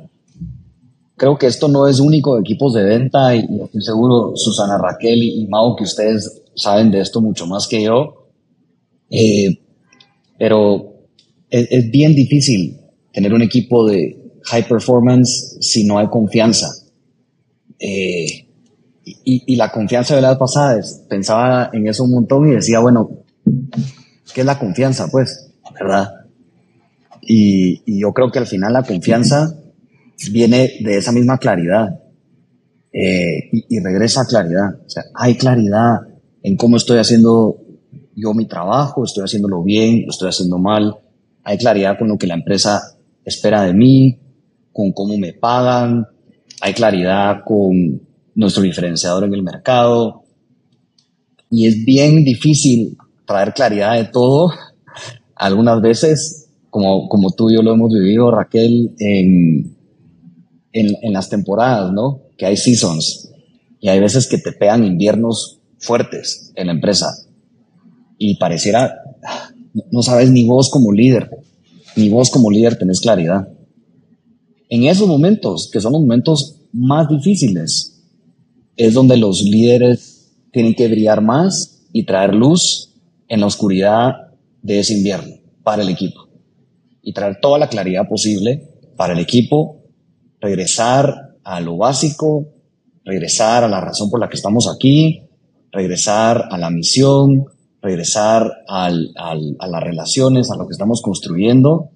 [1.19, 5.21] creo que esto no es único de equipos de venta y, estoy seguro Susana Raquel
[5.21, 8.29] y, Mau que ustedes saben de esto mucho más que yo.
[9.11, 9.59] Eh,
[10.37, 10.93] pero
[11.49, 12.79] es, bien difícil
[13.13, 16.67] tener un equipo de high performance si no hay confianza.
[17.77, 18.47] Eh,
[19.03, 23.09] y, la confianza de la vez pasada, pensaba en eso un montón y decía, bueno,
[24.33, 25.07] ¿qué es la confianza?
[25.11, 26.18] Pues, ¿verdad?
[27.31, 29.55] Y, y yo creo que al final la confianza
[30.31, 31.99] viene de esa misma claridad
[32.91, 34.69] eh, y, regresa a claridad.
[34.85, 35.99] O sea, hay claridad
[36.41, 37.57] en cómo estoy haciendo
[38.15, 40.95] yo mi trabajo, estoy haciéndolo bien, lo estoy haciendo mal.
[41.43, 44.19] Hay claridad con lo que la empresa espera de mí,
[44.73, 46.07] con cómo me pagan.
[46.61, 48.01] Hay claridad con
[48.35, 50.23] nuestro diferenciador en el mercado.
[51.49, 54.51] Y es bien difícil traer claridad de todo.
[55.35, 56.38] Algunas veces,
[56.69, 59.75] como, como tú y yo lo hemos vivido, Raquel, en,
[60.71, 62.21] en, las temporadas, ¿no?
[62.37, 63.31] Que hay seasons
[63.79, 67.07] y hay veces que te pegan inviernos fuertes en la empresa
[68.17, 68.93] y pareciera,
[69.91, 71.29] no sabes ni vos como líder,
[71.95, 73.47] ni vos como líder tenés claridad.
[74.69, 78.03] En esos momentos, que son los momentos más difíciles,
[78.75, 82.93] es donde los líderes tienen que brillar más y traer luz
[83.27, 84.13] en la oscuridad
[84.61, 86.28] de ese invierno para el equipo
[87.01, 89.79] y traer toda la claridad posible para el equipo
[90.41, 92.47] regresar a lo básico,
[93.03, 95.23] regresar a la razón por la que estamos aquí,
[95.71, 97.45] regresar a la misión,
[97.81, 101.89] regresar al, al, a las relaciones, a lo que estamos construyendo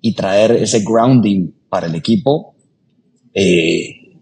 [0.00, 2.54] y traer ese grounding para el equipo.
[3.32, 4.18] Eh,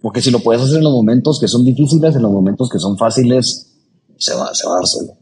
[0.00, 2.78] porque si lo puedes hacer en los momentos que son difíciles, en los momentos que
[2.78, 3.76] son fáciles,
[4.16, 5.12] se va, se va a dar solo.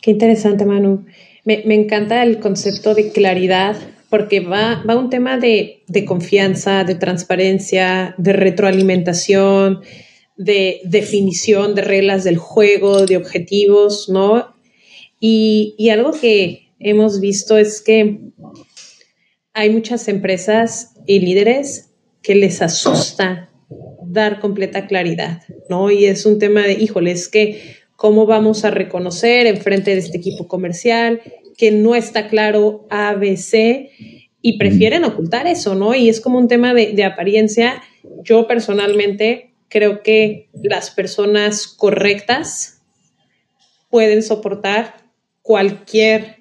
[0.00, 1.04] Qué interesante, Manu.
[1.46, 3.76] Me, me encanta el concepto de claridad
[4.10, 9.80] porque va, va un tema de, confianza, de transparencia, de retroalimentación,
[10.36, 14.54] de definición de reglas del juego, de objetivos, ¿no?
[15.18, 18.20] Y, y algo que hemos visto es que
[19.54, 21.90] hay muchas empresas y líderes
[22.22, 23.50] que les asusta
[24.04, 25.90] dar completa claridad, ¿no?
[25.90, 29.98] Y es un tema de, híjole, es que cómo vamos a reconocer en frente de
[29.98, 31.20] este equipo comercial
[31.56, 33.90] que no está claro ABC
[34.42, 35.94] y prefieren ocultar eso, ¿no?
[35.94, 37.82] Y es como un tema de, apariencia.
[38.22, 42.82] Yo personalmente creo que las personas correctas
[43.90, 44.96] pueden soportar
[45.42, 46.35] cualquier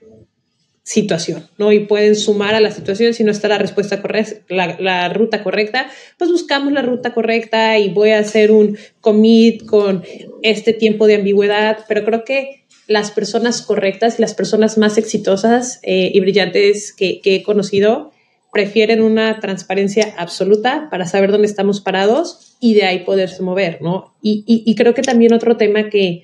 [0.85, 1.71] situación, ¿no?
[1.71, 5.89] Y pueden sumar a la situación si no está la respuesta correcta, la, ruta correcta,
[6.19, 10.03] pues buscamos la ruta correcta y voy a hacer un commit con
[10.43, 15.79] este tiempo de ambigüedad, pero creo que las personas correctas y las personas más exitosas
[15.81, 18.11] eh, y brillantes que, he conocido
[18.53, 24.13] prefieren una transparencia absoluta para saber dónde estamos parados y de ahí poderse mover, ¿no?
[24.21, 26.23] Y, creo que también otro tema que,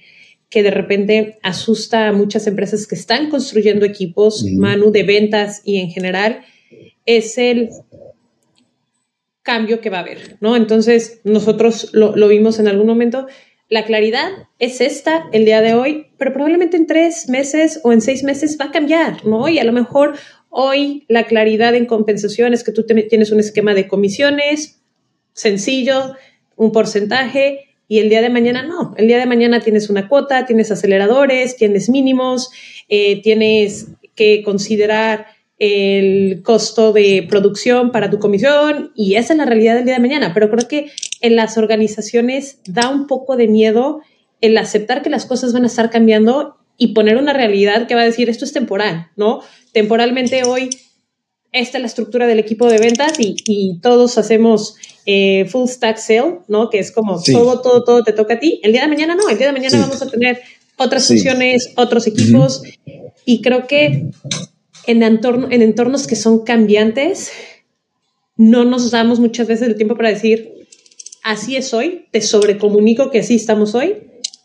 [0.51, 5.77] que de repente asusta a muchas empresas que están construyendo equipos, Manu, de ventas y
[5.77, 6.41] en general,
[7.07, 7.69] es el
[9.41, 10.55] cambio que va a haber, ¿no?
[10.55, 13.25] Entonces, nosotros lo, lo vimos en algún momento,
[13.69, 18.01] la claridad es esta el día de hoy, pero probablemente en tres meses o en
[18.01, 19.47] seis meses va a cambiar, ¿no?
[19.47, 20.15] Y a lo mejor
[20.49, 24.81] hoy la claridad en compensación es que tú tienes un esquema de comisiones
[25.33, 26.15] sencillo,
[26.55, 28.93] un porcentaje, y el día de mañana no.
[28.95, 32.49] El día de mañana tienes una cuota, tienes aceleradores, tienes mínimos,
[32.87, 35.25] eh, tienes que considerar
[35.59, 39.99] el costo de producción para tu comisión y esa es la realidad del día de
[39.99, 40.33] mañana.
[40.33, 43.99] Pero creo que en las organizaciones da un poco de miedo
[44.39, 48.03] el aceptar que las cosas van a estar cambiando y poner una realidad que va
[48.03, 49.41] a decir esto es temporal, ¿no?
[49.73, 50.69] Temporalmente hoy
[51.51, 56.39] esta es la estructura del equipo de ventas y, todos hacemos eh, full stack sale,
[56.47, 56.69] ¿no?
[56.69, 58.59] Que es como todo, todo, todo te toca a ti.
[58.63, 60.41] El día de mañana no, el día de mañana vamos a tener
[60.77, 62.63] otras funciones, otros equipos
[63.25, 64.11] y creo que
[64.87, 67.31] en, en entornos que son cambiantes,
[68.37, 70.67] no nos damos muchas veces el tiempo para decir,
[71.23, 73.97] así es hoy, te sobrecomunico que así estamos hoy,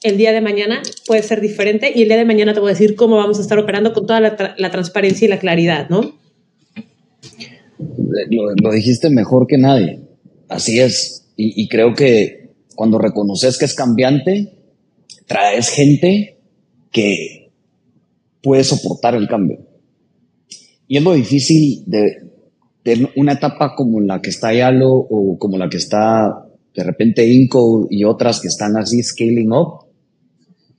[0.02, 2.74] el día de mañana puede ser diferente y el día de mañana te voy a
[2.74, 6.18] decir cómo vamos a estar operando con toda la, transparencia y la claridad, ¿no?
[7.78, 10.00] Lo, dijiste mejor que nadie,
[10.48, 14.54] así es, y, creo que cuando reconoces que es cambiante,
[15.26, 16.38] traes gente
[16.90, 17.52] que
[18.42, 19.58] puede soportar el cambio.
[20.88, 25.68] Y es lo difícil de, una etapa como la que está Yalo o como la
[25.68, 29.86] que está de repente Inco y otras que están así scaling up,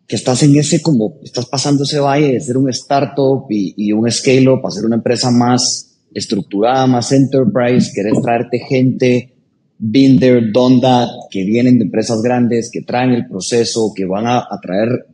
[0.07, 3.91] que estás en ese como, estás pasando ese valle de ser un startup y, y
[3.91, 5.86] un scale up ser una empresa más
[6.17, 9.33] estructurada, más enterprise, querés traerte gente,
[9.77, 14.27] been there, done that, que vienen de empresas grandes, que traen el proceso, que van
[14.27, 15.07] a, a traer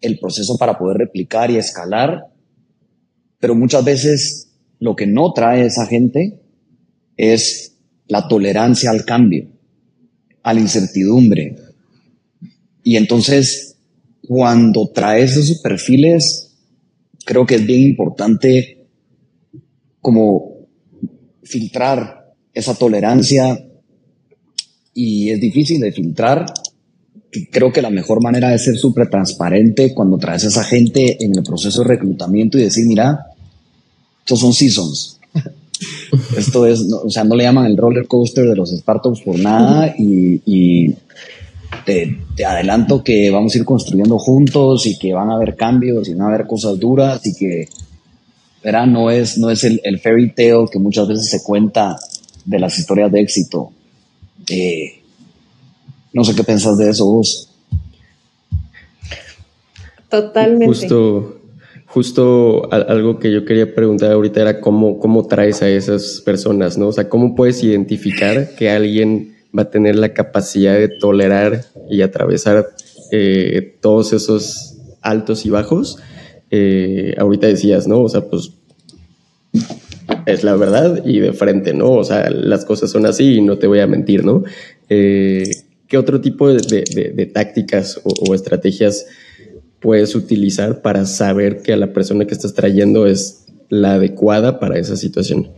[0.00, 2.30] el proceso para poder replicar y escalar
[3.38, 6.40] pero muchas veces lo que no trae esa gente
[7.16, 7.76] es
[8.08, 9.48] la tolerancia al cambio,
[10.42, 11.56] a la incertidumbre.
[12.82, 13.76] Y entonces,
[14.26, 16.56] cuando traes esos perfiles,
[17.24, 18.75] creo que es bien importante
[20.06, 20.68] como
[21.42, 23.60] filtrar esa tolerancia
[24.94, 26.46] y es difícil de filtrar.
[27.50, 31.36] Creo que la mejor manera es ser súper transparente cuando traes a esa gente en
[31.36, 33.18] el proceso de reclutamiento y decir, mira,
[34.20, 35.18] estos son seasons.
[36.38, 39.92] Esto es, o sea, no le llaman el roller coaster de los startups por nada
[39.98, 40.94] y,
[41.84, 42.16] te,
[42.46, 46.28] adelanto que vamos a ir construyendo juntos y que van a haber cambios y van
[46.28, 47.68] a haber cosas duras y que,
[48.66, 51.96] verá, no es, no es el, fairy tale que muchas veces se cuenta
[52.44, 53.70] de las historias de éxito.
[54.50, 55.02] Eh,
[56.12, 57.48] no sé qué pensás de eso vos.
[60.08, 60.66] Totalmente.
[60.66, 61.42] Justo,
[61.86, 66.88] justo algo que yo quería preguntar ahorita era cómo, cómo traes a esas personas, ¿no?
[66.88, 72.02] O sea, ¿cómo puedes identificar que alguien va a tener la capacidad de tolerar y
[72.02, 72.66] atravesar
[73.12, 76.00] eh, todos esos altos y bajos?
[76.50, 78.02] Eh, ahorita decías, ¿no?
[78.02, 78.52] O sea, pues
[80.26, 81.92] es la verdad y de frente, ¿no?
[81.92, 84.44] O sea, las cosas son así y no te voy a mentir, ¿no?
[84.88, 85.48] Eh,
[85.88, 89.06] ¿Qué otro tipo de, tácticas o estrategias
[89.80, 94.78] puedes utilizar para saber que a la persona que estás trayendo es la adecuada para
[94.78, 95.48] esa situación?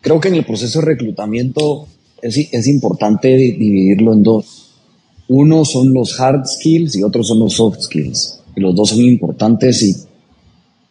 [0.00, 1.88] Creo que en el proceso de reclutamiento
[2.22, 4.71] es, es importante dividirlo en dos.
[5.28, 8.40] Uno son los hard skills y otros son los soft skills.
[8.56, 9.94] Y los dos son importantes y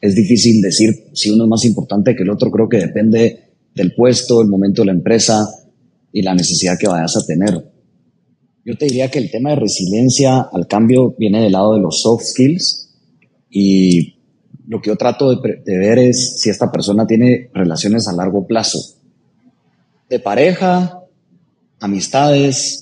[0.02, 2.50] es difícil decir si uno es más importante que el otro.
[2.50, 5.48] Creo que depende del puesto, el momento de la empresa
[6.12, 7.64] y la necesidad que vayas a tener.
[8.66, 12.02] Yo te diría que el tema de resiliencia al cambio viene del lado de los
[12.02, 12.90] soft skills
[13.50, 14.16] y
[14.68, 18.80] lo que yo trato de, ver es si esta persona tiene relaciones a largo plazo,
[20.10, 21.02] de pareja,
[21.80, 22.81] amistades,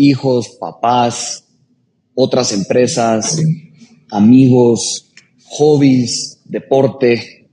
[0.00, 1.44] hijos, papás,
[2.14, 3.40] otras empresas,
[4.10, 5.10] amigos,
[5.50, 7.48] hobbies, deporte.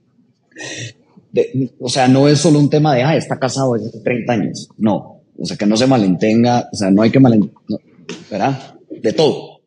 [1.80, 4.70] o sea, no es solo un tema de, ah, está casado desde 30 años.
[4.78, 7.82] No, o sea, que no se malentenga, o sea, no hay que malentender,
[8.32, 8.76] ¿verdad?
[9.02, 9.62] De todo.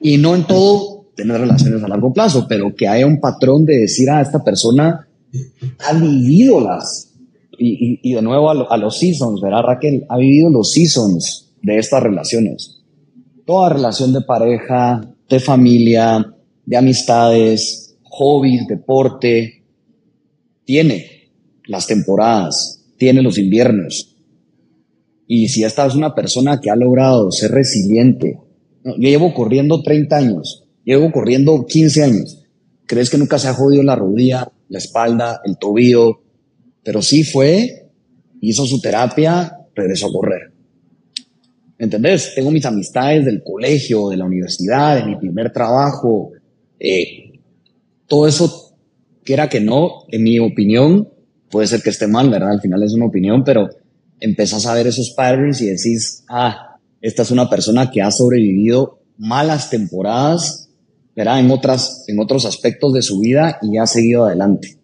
[0.00, 3.78] Y no en todo tener relaciones a largo plazo, pero que haya un patrón de
[3.78, 5.08] decir a ah, esta persona
[5.78, 7.12] ha vivido las,
[7.58, 10.04] y, y, de nuevo a, los seasons, ¿verdad, Raquel?
[10.08, 12.82] Ha vivido los seasons de estas relaciones.
[13.44, 16.34] Toda relación de pareja, de familia,
[16.64, 19.64] de amistades, hobbies, deporte,
[20.64, 21.30] tiene
[21.66, 24.16] las temporadas, tiene los inviernos,
[25.26, 28.38] y si esta es una persona que ha logrado ser resiliente
[28.84, 32.44] yo llevo corriendo 30 años, llevo corriendo 15 años.
[32.86, 36.20] ¿Crees que nunca se ha jodido la rodilla, la espalda, el tobillo?
[36.82, 37.88] Pero sí fue,
[38.42, 40.52] hizo su terapia, regresó a correr.
[41.78, 42.32] ¿Entendés?
[42.34, 46.32] Tengo mis amistades del colegio, de la universidad, de mi primer trabajo.
[46.78, 47.40] Eh,
[48.06, 48.76] todo eso,
[49.24, 51.08] quiera que no, en mi opinión,
[51.50, 52.52] puede ser que esté mal, ¿verdad?
[52.52, 53.68] Al final es una opinión, pero
[54.20, 59.00] empezás a ver esos patterns y decís, ah, esta es una persona que ha sobrevivido
[59.18, 60.70] malas temporadas,
[61.14, 61.40] ¿verdad?
[61.40, 64.78] En, otras, en otros aspectos de su vida y ha seguido adelante.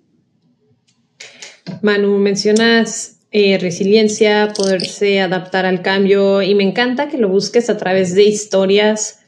[1.82, 7.76] Manu, mencionas eh, resiliencia, poderse adaptar al cambio y me encanta que lo busques a
[7.76, 9.20] través de historias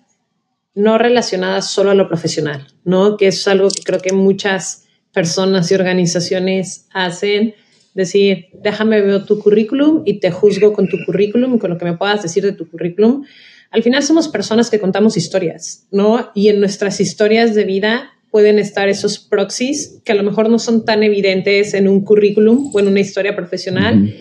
[0.74, 3.16] no relacionadas solo a lo profesional, ¿no?
[3.16, 7.54] Que es algo que creo que muchas personas y organizaciones hacen.
[7.94, 11.96] Decir, déjame ver tu currículum y te juzgo con tu currículum, con lo que me
[11.96, 13.24] puedas decir de tu currículum.
[13.70, 16.30] Al final somos personas que contamos historias, ¿no?
[16.34, 20.58] Y en nuestras historias de vida pueden estar esos proxies que a lo mejor no
[20.58, 24.12] son tan evidentes en un currículum o en una historia profesional.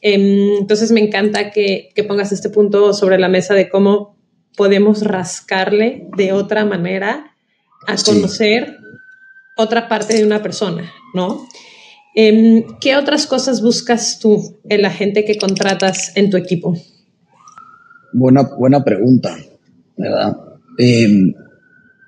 [0.00, 4.16] Em, entonces me encanta que, que, pongas este punto sobre la mesa de cómo
[4.56, 7.36] podemos rascarle de otra manera
[7.86, 8.78] a conocer
[9.56, 11.46] otra parte de una persona, ¿no?
[12.14, 16.74] Em, ¿Qué otras cosas buscas tú en la gente que contratas en tu equipo?
[18.14, 19.36] Buena, buena pregunta,
[19.96, 20.38] ¿verdad?
[20.78, 21.34] Eh,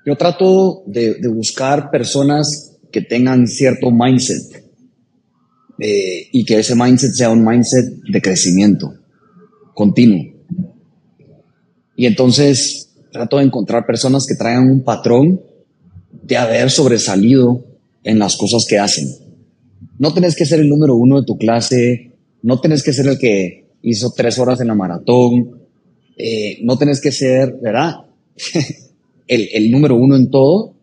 [0.05, 4.65] yo trato de, buscar personas que tengan cierto mindset
[5.79, 8.93] eh, y que ese mindset sea un mindset de crecimiento
[9.73, 10.25] continuo.
[11.95, 15.41] Y entonces trato de encontrar personas que traigan un patrón
[16.23, 17.65] de haber sobresalido
[18.03, 19.07] en las cosas que hacen.
[19.99, 23.19] No tenés que ser el número uno de tu clase, no tenés que ser el
[23.19, 25.61] que hizo tres horas en la maratón,
[26.17, 28.05] eh, no tenés que ser, ¿verdad?
[29.31, 30.73] el, número uno en todo,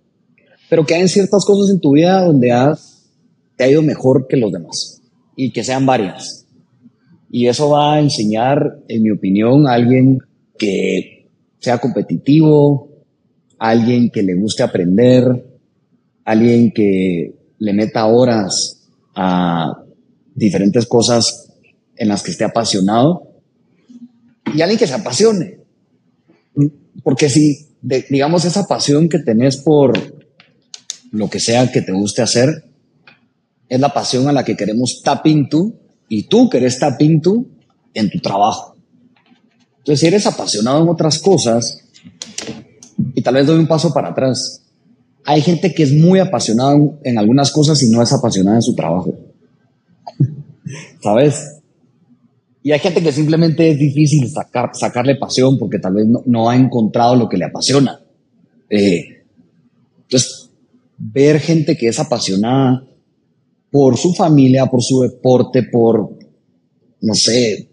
[0.71, 3.11] pero que hay ciertas cosas en tu vida donde has,
[3.57, 5.03] te ha ido mejor que los demás
[5.37, 6.47] y que sean varias.
[7.31, 10.19] Y eso va a enseñar, en mi opinión, a alguien
[10.57, 11.27] que
[11.59, 12.89] sea competitivo,
[13.59, 15.45] alguien que le guste aprender,
[16.25, 19.85] alguien que le meta horas a
[20.35, 21.51] diferentes cosas
[21.97, 23.29] en las que esté apasionado
[24.55, 25.59] y alguien que se apasione.
[27.03, 29.93] Porque si digamos, esa pasión que tenés por
[31.11, 32.65] lo que sea que te guste hacer,
[33.69, 35.75] es la pasión a la que queremos tap into
[36.09, 37.47] y tú querés tap into
[37.95, 38.77] en tu trabajo.
[39.79, 41.85] Entonces, si eres apasionado en otras cosas,
[43.15, 44.63] y tal vez doy un paso para atrás,
[45.25, 48.75] hay gente que es muy apasionada en algunas cosas y no es apasionada en su
[48.75, 49.15] trabajo.
[51.03, 51.58] ¿Sabes?
[52.69, 56.55] Y hay gente que simplemente es difícil sacar, sacarle pasión porque tal vez no, ha
[56.55, 57.99] encontrado lo que le apasiona.
[58.69, 59.23] Eh,
[60.03, 60.51] entonces,
[60.99, 62.87] ver gente que es apasionada
[63.71, 66.11] por su familia, por su deporte, por,
[67.01, 67.71] no sé,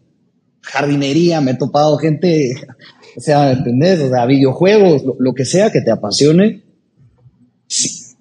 [0.61, 2.55] jardinería, me he topado gente,
[3.17, 3.99] o sea, ¿entendés?
[3.99, 6.63] O sea, videojuegos, lo, que sea que te apasione.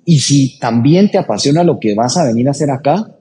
[0.05, 3.17] y si también te apasiona lo que vas a venir a hacer acá,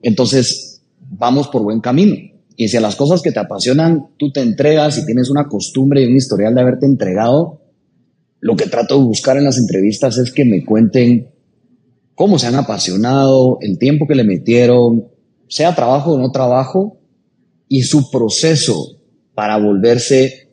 [0.00, 0.80] entonces
[1.10, 2.37] vamos por buen camino.
[2.60, 6.02] Y si a las cosas que te apasionan tú te entregas y tienes una costumbre
[6.02, 7.62] y un historial de haberte entregado,
[8.40, 11.30] lo que trato de buscar en las entrevistas es que me cuenten
[12.16, 15.06] cómo se han apasionado, el tiempo que le metieron,
[15.46, 16.98] sea trabajo o no trabajo,
[17.68, 19.02] y su proceso
[19.36, 20.50] para volverse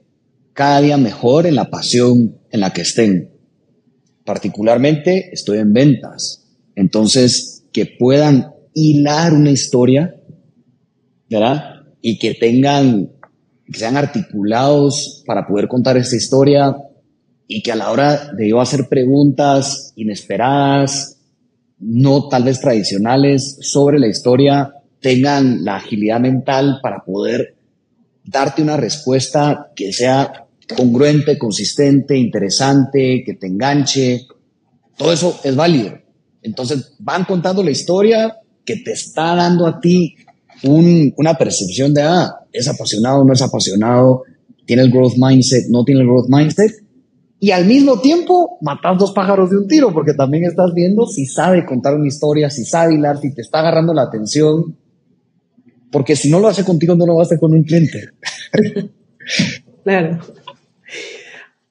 [0.54, 3.32] cada día mejor en la pasión en la que estén.
[4.24, 6.46] Particularmente estoy en ventas,
[6.76, 10.22] entonces que puedan hilar una historia,
[11.32, 11.75] ¿verdad?
[12.08, 13.10] Y que tengan,
[13.66, 16.78] que sean articulados para poder contar esta historia
[17.48, 21.18] y que a la hora de yo hacer preguntas inesperadas,
[21.80, 27.56] no tal vez tradicionales sobre la historia, tengan la agilidad mental para poder
[28.24, 30.46] darte una respuesta que sea
[30.78, 34.28] congruente, consistente, interesante, que te enganche.
[34.96, 35.98] Todo eso es válido.
[36.44, 40.16] Entonces van contando la historia que te está dando a ti
[40.66, 44.24] una percepción de, ah, es apasionado, no es apasionado,
[44.66, 46.86] tiene el growth mindset, no tiene el growth mindset,
[47.40, 51.26] y al mismo tiempo matas dos pájaros de un tiro, porque también estás viendo si
[51.26, 54.76] sabe contar una historia, si sabe hilar, si te está agarrando la atención,
[55.92, 58.10] porque si no lo hace contigo, no lo hacer con un cliente.
[59.84, 60.20] claro.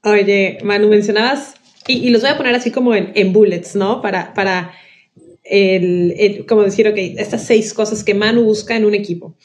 [0.05, 1.55] Oye, Manu, mencionabas,
[1.89, 4.01] y, los voy a poner así como en, en bullets, ¿no?
[4.01, 4.71] Para, para
[5.45, 9.37] el, como decir, ok, estas seis cosas que Manu busca en un equipo.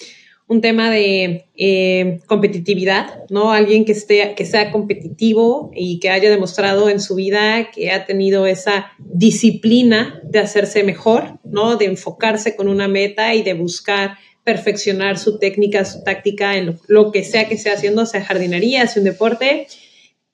[0.47, 3.52] un tema de eh, competitividad, ¿no?
[3.52, 8.08] Alguien que, esté, que sea competitivo y que haya demostrado en su vida que ha
[8.08, 11.76] tenido esa disciplina de hacerse mejor, ¿no?
[11.76, 17.12] De enfocarse con una meta y de buscar perfeccionar su técnica, su táctica en lo,
[17.12, 19.68] que sea que esté haciendo, sea jardinería, sea un deporte,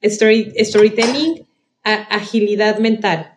[0.02, 1.46] storytelling,
[1.84, 3.35] agilidad mental.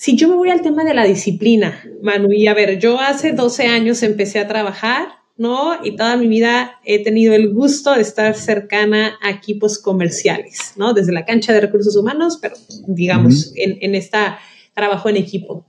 [0.00, 3.32] Si yo me voy al tema de la disciplina, Manu, y a ver, yo hace
[3.32, 5.76] 12 años empecé a trabajar ¿no?
[5.84, 10.94] Y toda mi vida he tenido el gusto de estar cercana a equipos comerciales, ¿no?
[10.94, 14.18] Desde la cancha de recursos humanos, pero digamos, en, en este
[14.74, 15.66] trabajo en equipo.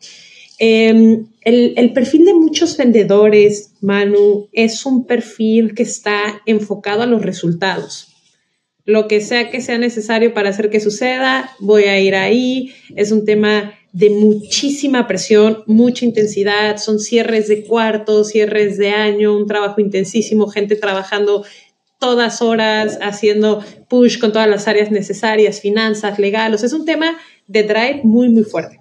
[0.59, 7.05] Em, el, el, perfil de muchos vendedores, Manu, es un perfil que está enfocado a
[7.05, 8.09] los resultados.
[8.83, 12.73] Lo que sea que sea necesario para hacer que suceda, voy a ir ahí.
[12.95, 19.35] Es un tema de muchísima presión, mucha intensidad, son cierres de cuarto, cierres de año,
[19.35, 21.45] un trabajo intensísimo, gente trabajando
[21.99, 27.17] todas horas, haciendo push con todas las áreas necesarias, finanzas, legales, es un tema
[27.47, 28.79] de drive muy, muy fuerte.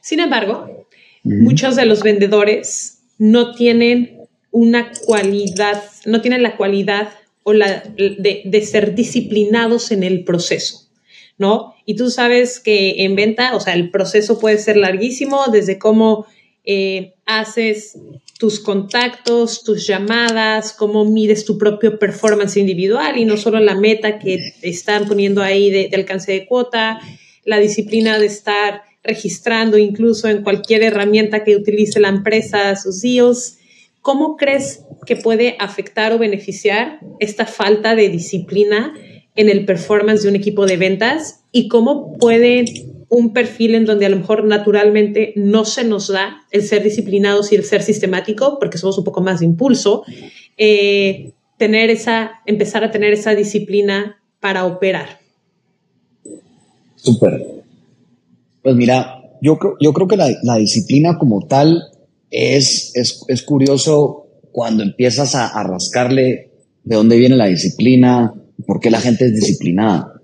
[0.00, 0.86] Sin embargo,
[1.24, 4.18] muchos de los vendedores no tienen
[4.50, 7.08] una cualidad, no tienen la cualidad
[7.42, 10.83] o la de, de ser disciplinados en el proceso.
[11.38, 11.74] ¿No?
[11.84, 16.26] Y tú sabes que en venta, o sea, el proceso puede ser larguísimo, desde cómo
[16.64, 17.98] eh, haces
[18.38, 24.18] tus contactos, tus llamadas, cómo mides tu propio performance individual y no solo la meta
[24.18, 27.00] que están poniendo ahí de, de alcance de cuota,
[27.44, 33.58] la disciplina de estar registrando incluso en cualquier herramienta que utilice la empresa sus deals.
[34.00, 38.94] ¿Cómo crees que puede afectar o beneficiar esta falta de disciplina
[39.36, 42.64] en el performance de un equipo de ventas y cómo puede
[43.08, 47.52] un perfil en donde a lo mejor naturalmente no se nos da el ser disciplinados
[47.52, 50.02] y el ser sistemático, porque somos un poco más de impulso,
[50.56, 55.20] eh, tener esa, empezar a tener esa disciplina para operar.
[56.96, 57.62] Súper.
[58.62, 61.82] Pues mira, yo creo, yo creo que la, disciplina como tal
[62.30, 66.50] es, es, curioso cuando empiezas a rascarle
[66.82, 68.34] de dónde viene la disciplina,
[68.66, 70.20] por qué la gente es disciplinada.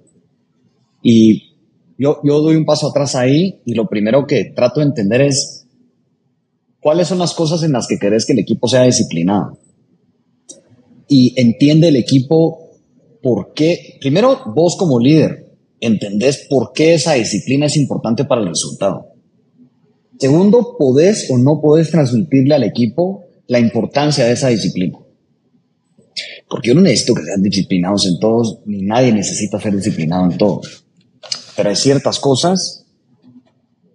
[1.03, 1.55] Y
[1.99, 5.67] yo, yo doy un paso atrás ahí y lo primero que trato de entender es
[6.81, 9.59] cuáles son las cosas en las que querés que el equipo sea disciplinado.
[11.09, 12.71] Y entiende el equipo
[13.23, 18.49] por qué, primero vos como líder, entendés por qué esa disciplina es importante para el
[18.49, 19.07] resultado.
[20.19, 24.99] Segundo, podés o no podés transmitirle al equipo la importancia de esa disciplina.
[26.51, 30.37] Porque yo no necesito que sean disciplinados en todos, ni nadie necesita ser disciplinado en
[30.37, 30.61] todo.
[31.57, 32.87] Pero hay ciertas cosas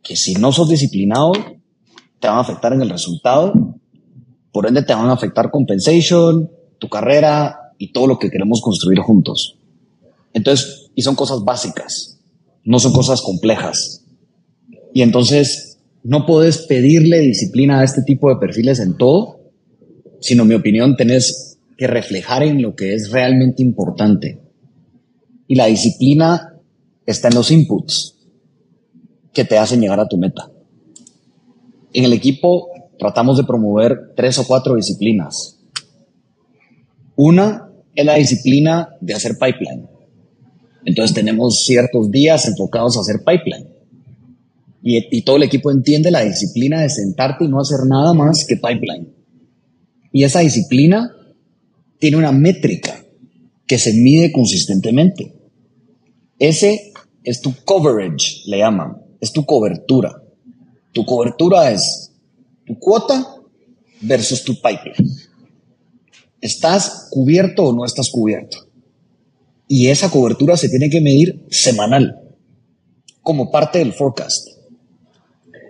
[0.02, 1.34] que si no sos disciplinado,
[2.22, 3.54] te van a afectar en el resultado.
[4.54, 6.50] Por ende, te van a afectar compensation,
[6.80, 9.58] tu carrera y todo lo que queremos construir juntos.
[10.34, 12.22] Entonces, y son cosas básicas,
[12.64, 14.06] no son cosas complejas.
[14.94, 19.42] Y entonces, no puedes pedirle disciplina a este tipo de perfiles en todo,
[20.22, 24.40] sino, mi opinión, tenés que reflejar en lo que es realmente importante.
[25.48, 26.56] Y la disciplina
[27.06, 28.16] está en los inputs
[29.34, 30.50] que te hacen llegar a tu meta.
[31.94, 35.60] En el equipo tratamos de promover tres o cuatro disciplinas.
[37.16, 39.88] Una es la disciplina de hacer pipeline.
[40.86, 43.68] Entonces tenemos ciertos días enfocados a hacer pipeline.
[44.82, 48.46] Y, y, todo el equipo entiende la disciplina de sentarte y no hacer nada más
[48.46, 49.12] que pipeline.
[50.12, 51.12] Y esa disciplina
[52.00, 53.04] tiene una métrica
[53.68, 55.34] que se mide consistentemente.
[56.40, 56.94] Ese
[57.24, 60.22] es tu coverage, le llaman, es tu cobertura.
[60.92, 62.12] Tu cobertura es
[62.66, 63.36] tu cuota
[64.02, 65.10] versus tu pipeline.
[66.42, 68.68] ¿Estás cubierto o no estás cubierto?
[69.68, 72.20] Y esa cobertura se tiene que medir semanal,
[73.22, 74.50] como parte del forecast.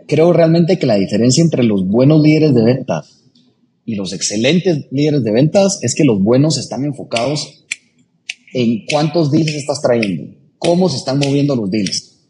[0.07, 3.24] Creo realmente que la diferencia entre los buenos líderes de ventas
[3.85, 7.65] y los excelentes líderes de ventas es que los buenos están enfocados
[8.53, 12.27] en cuántos deals estás trayendo, cómo se están moviendo los deals,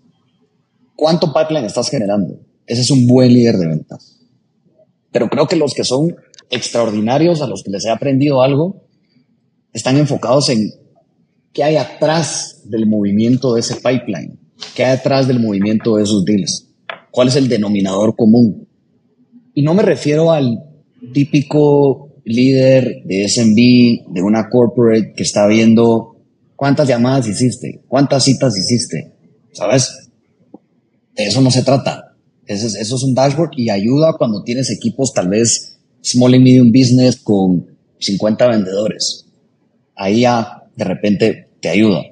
[0.96, 2.40] cuánto pipeline estás generando.
[2.68, 4.20] Ese es un buen líder de ventas.
[5.12, 6.16] Pero creo que los que son
[6.50, 8.84] extraordinarios, a los que les he aprendido algo,
[9.72, 10.72] están enfocados en
[11.54, 14.38] qué hay atrás del movimiento de ese pipeline,
[14.76, 16.68] qué hay atrás del movimiento de esos deals,
[17.12, 18.68] cuál es el denominador común.
[19.54, 20.75] Y no me refiero al
[21.14, 26.16] típico líder de SMB, de una corporate que está viendo
[26.56, 29.14] cuántas llamadas hiciste, cuántas citas hiciste,
[29.52, 30.10] ¿sabes?
[31.16, 32.16] De eso no se trata.
[32.46, 36.44] Eso es, eso es un dashboard y ayuda cuando tienes equipos tal vez small and
[36.44, 37.68] medium business con
[38.00, 39.26] 50 vendedores.
[39.96, 42.04] Ahí ya de repente te ayuda.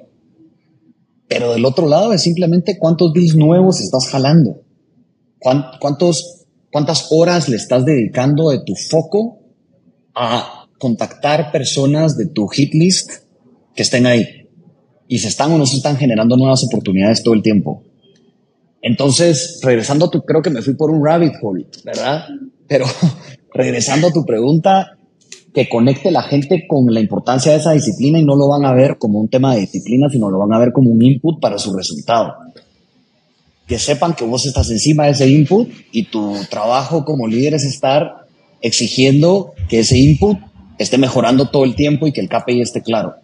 [1.28, 4.62] Pero del otro lado es simplemente cuántos deals nuevos estás jalando.
[5.80, 6.43] ¿Cuántos,
[6.74, 9.38] ¿Cuántas horas le estás dedicando de tu foco
[10.12, 13.12] a contactar personas de tu hit list
[13.76, 14.48] que estén ahí?
[15.06, 17.84] Y se están o no se están generando nuevas oportunidades todo el tiempo.
[18.82, 22.24] Entonces, regresando a tu, creo que me fui por un rabbit hole, ¿verdad?
[22.66, 22.86] Pero
[23.54, 24.98] regresando a tu pregunta,
[25.54, 28.74] que conecte la gente con la importancia de esa disciplina y no lo van a
[28.74, 31.56] ver como un tema de disciplina, sino lo van a ver como un input para
[31.56, 32.34] su resultado.
[33.66, 37.64] Que sepan que vos estás encima de ese input y tu trabajo como líder es
[37.64, 38.26] estar
[38.60, 40.38] exigiendo que ese input
[40.78, 43.14] esté mejorando todo el tiempo y que el KPI esté claro.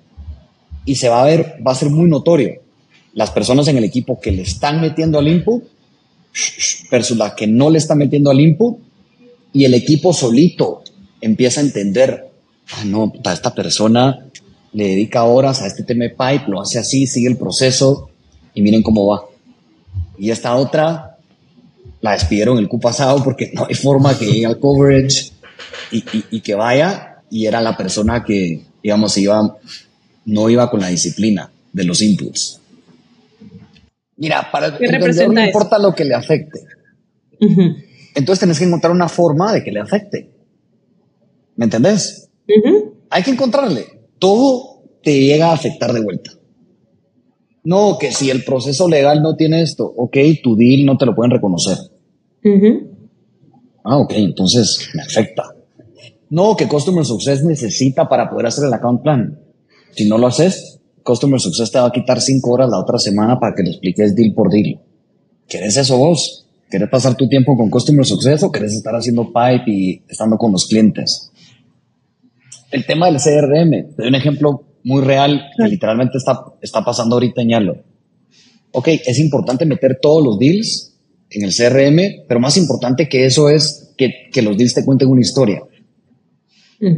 [0.85, 2.61] Y se va a ver, va a ser muy notorio
[3.13, 5.65] las personas en el equipo que le están metiendo al input
[6.91, 8.79] versus las que no le están metiendo al input
[9.53, 10.83] y el equipo solito
[11.21, 12.31] empieza a entender,
[12.73, 14.27] ah, no, esta persona
[14.73, 18.11] le dedica horas a este tema de pipe, lo hace así, sigue el proceso
[18.55, 19.25] y miren cómo va.
[20.21, 21.17] Y esta otra
[22.03, 25.33] la despidieron el Q pasado porque no hay forma que llegue al coverage
[25.91, 29.57] y, y, que vaya y era la persona que, digamos, iba,
[30.27, 32.61] no iba con la disciplina de los inputs.
[34.19, 36.67] Mira, para el emprendedor no importa lo que le afecte.
[38.15, 40.29] Entonces tenés que encontrar una forma de que le afecte.
[41.57, 42.29] ¿Me entendés?
[43.09, 43.87] Hay que encontrarle.
[44.19, 46.33] Todo te llega a afectar de vuelta.
[47.63, 51.15] No, que si el proceso legal no tiene esto, ok, tu deal no te lo
[51.15, 51.77] pueden reconocer.
[53.85, 55.55] Ah, ok, entonces me afecta.
[56.31, 59.39] No, que Customer Success necesita para poder hacer el account plan.
[59.93, 63.39] Si no lo haces, Customer Success te va a quitar cinco horas la otra semana
[63.39, 64.81] para que le expliques deal por deal.
[65.49, 66.47] ¿Quieres eso vos?
[66.69, 70.53] ¿Quieres pasar tu tiempo con Customer Success o querés estar haciendo pipe y estando con
[70.53, 71.33] los clientes?
[72.71, 77.17] El tema del CRM, te doy un ejemplo muy real que literalmente está, está pasando
[77.17, 77.77] ahorita en Yalo.
[78.73, 80.95] Ok, es importante meter todos los deals
[81.31, 85.09] en el CRM, pero más importante que eso es que, que los deals te cuenten
[85.09, 85.63] una historia.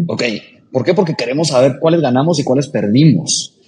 [0.06, 0.22] Ok,
[0.70, 0.94] ¿por qué?
[0.94, 3.58] Porque queremos saber cuáles ganamos y cuáles perdimos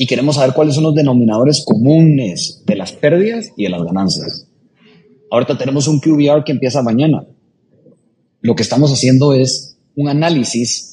[0.00, 4.46] y queremos saber cuáles son los denominadores comunes de las pérdidas y de las ganancias.
[5.30, 7.26] Ahorita tenemos un QBR que empieza mañana.
[8.40, 10.89] Lo que estamos haciendo es un análisis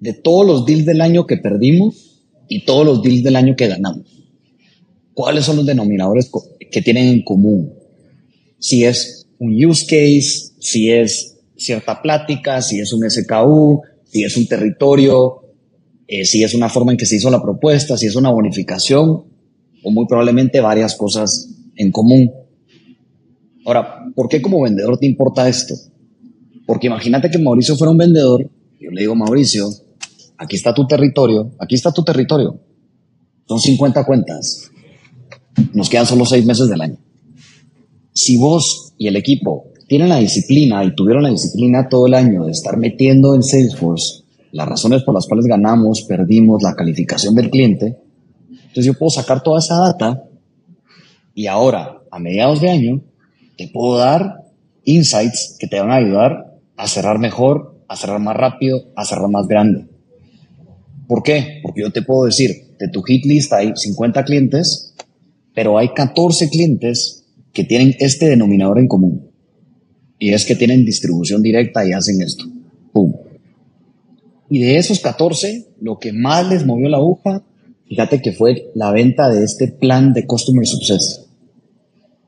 [0.00, 3.68] de todos los deals del año que perdimos y todos los deals del año que
[3.68, 4.06] ganamos.
[5.14, 6.30] ¿Cuáles son los denominadores
[6.70, 7.72] que tienen en común?
[8.58, 14.36] Si es un use case, si es cierta plática, si es un SKU, si es
[14.36, 15.44] un territorio,
[16.06, 19.24] eh, si es una forma en que se hizo la propuesta, si es una bonificación
[19.82, 22.32] o muy probablemente varias cosas en común.
[23.64, 25.74] Ahora, ¿por qué como vendedor te importa esto?
[26.66, 29.70] Porque imagínate que Mauricio fuera un vendedor, yo le digo, Mauricio,
[30.38, 32.60] aquí está tu territorio, aquí está tu territorio.
[33.46, 34.70] Son 50 cuentas.
[35.72, 36.98] Nos quedan solo seis meses del año.
[38.12, 42.44] Si vos y el equipo tienen la disciplina y tuvieron la disciplina todo el año
[42.44, 47.50] de estar metiendo en Salesforce las razones por las cuales ganamos, perdimos, la calificación del
[47.50, 47.98] cliente.
[48.50, 50.22] Entonces yo puedo sacar toda esa data
[51.34, 53.02] y ahora, a mediados de año,
[53.58, 54.44] te puedo dar
[54.84, 59.28] insights que te van a ayudar a cerrar mejor, a cerrar más rápido, a cerrar
[59.28, 59.88] más grande.
[61.06, 61.60] ¿Por qué?
[61.62, 64.94] Porque yo te puedo decir, de tu hit list hay 50 clientes,
[65.54, 69.30] pero hay 14 clientes que tienen este denominador en común.
[70.18, 72.44] Y es que tienen distribución directa y hacen esto.
[72.92, 73.14] ¡Pum!
[74.50, 77.42] Y de esos 14, lo que más les movió la aguja,
[77.88, 81.26] fíjate que fue la venta de este plan de Customer Success.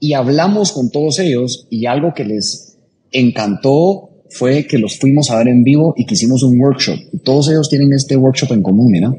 [0.00, 2.76] Y hablamos con todos ellos y algo que les
[3.12, 6.98] encantó fue que los fuimos a ver en vivo y que hicimos un workshop.
[7.12, 9.12] Y todos ellos tienen este workshop en común, mira.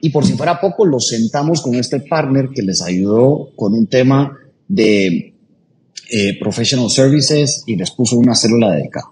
[0.00, 3.86] Y por si fuera poco, los sentamos con este partner que les ayudó con un
[3.86, 4.36] tema
[4.66, 5.34] de
[6.10, 9.06] eh, professional services y les puso una célula dedicada.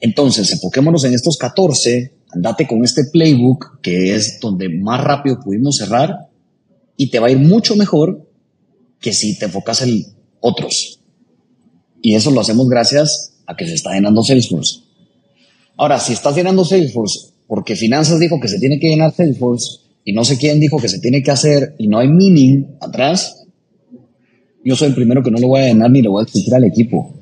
[0.00, 5.76] Entonces, enfoquémonos en estos 14, andate con este playbook que es donde más rápido pudimos
[5.76, 6.28] cerrar
[6.96, 8.26] y te va a ir mucho mejor
[9.00, 10.04] que si te enfocas en
[10.40, 11.00] otros.
[12.00, 14.80] Y eso lo hacemos gracias a que se está llenando Salesforce.
[15.76, 20.12] Ahora, si estás llenando Salesforce porque Finanzas dijo que se tiene que llenar Salesforce y
[20.12, 23.46] no sé quién dijo que se tiene que hacer y no hay meaning atrás,
[24.62, 26.58] yo soy el primero que no lo voy a llenar ni lo voy a explicar
[26.58, 27.14] al equipo.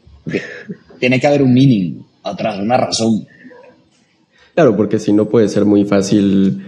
[0.98, 3.26] tiene que haber un meaning atrás, una razón.
[4.54, 6.66] Claro, porque si no puede ser muy fácil,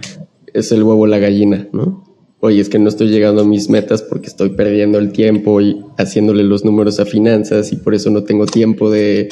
[0.53, 2.08] es el huevo la gallina, ¿no?
[2.41, 5.83] Oye, es que no estoy llegando a mis metas porque estoy perdiendo el tiempo y
[5.97, 9.27] haciéndole los números a finanzas y por eso no tengo tiempo de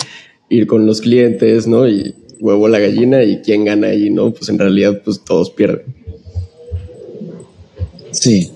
[0.49, 1.87] ir con los clientes, ¿no?
[1.87, 4.33] Y huevo la gallina y quién gana ahí, ¿no?
[4.33, 5.95] Pues en realidad, pues todos pierden.
[8.11, 8.51] Sí.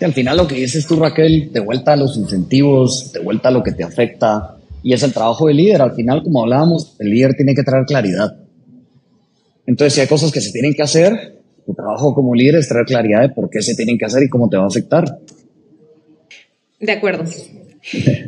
[0.00, 3.52] al final lo que dices tú, Raquel, de vuelta a los incentivos, de vuelta a
[3.52, 5.82] lo que te afecta, y es el trabajo del líder.
[5.82, 8.36] Al final, como hablábamos, el líder tiene que traer claridad.
[9.66, 11.39] Entonces, si hay cosas que se tienen que hacer,
[11.70, 14.28] tu trabajo como líder es traer claridad de por qué se tienen que hacer y
[14.28, 15.18] cómo te va a afectar.
[16.80, 17.24] De acuerdo.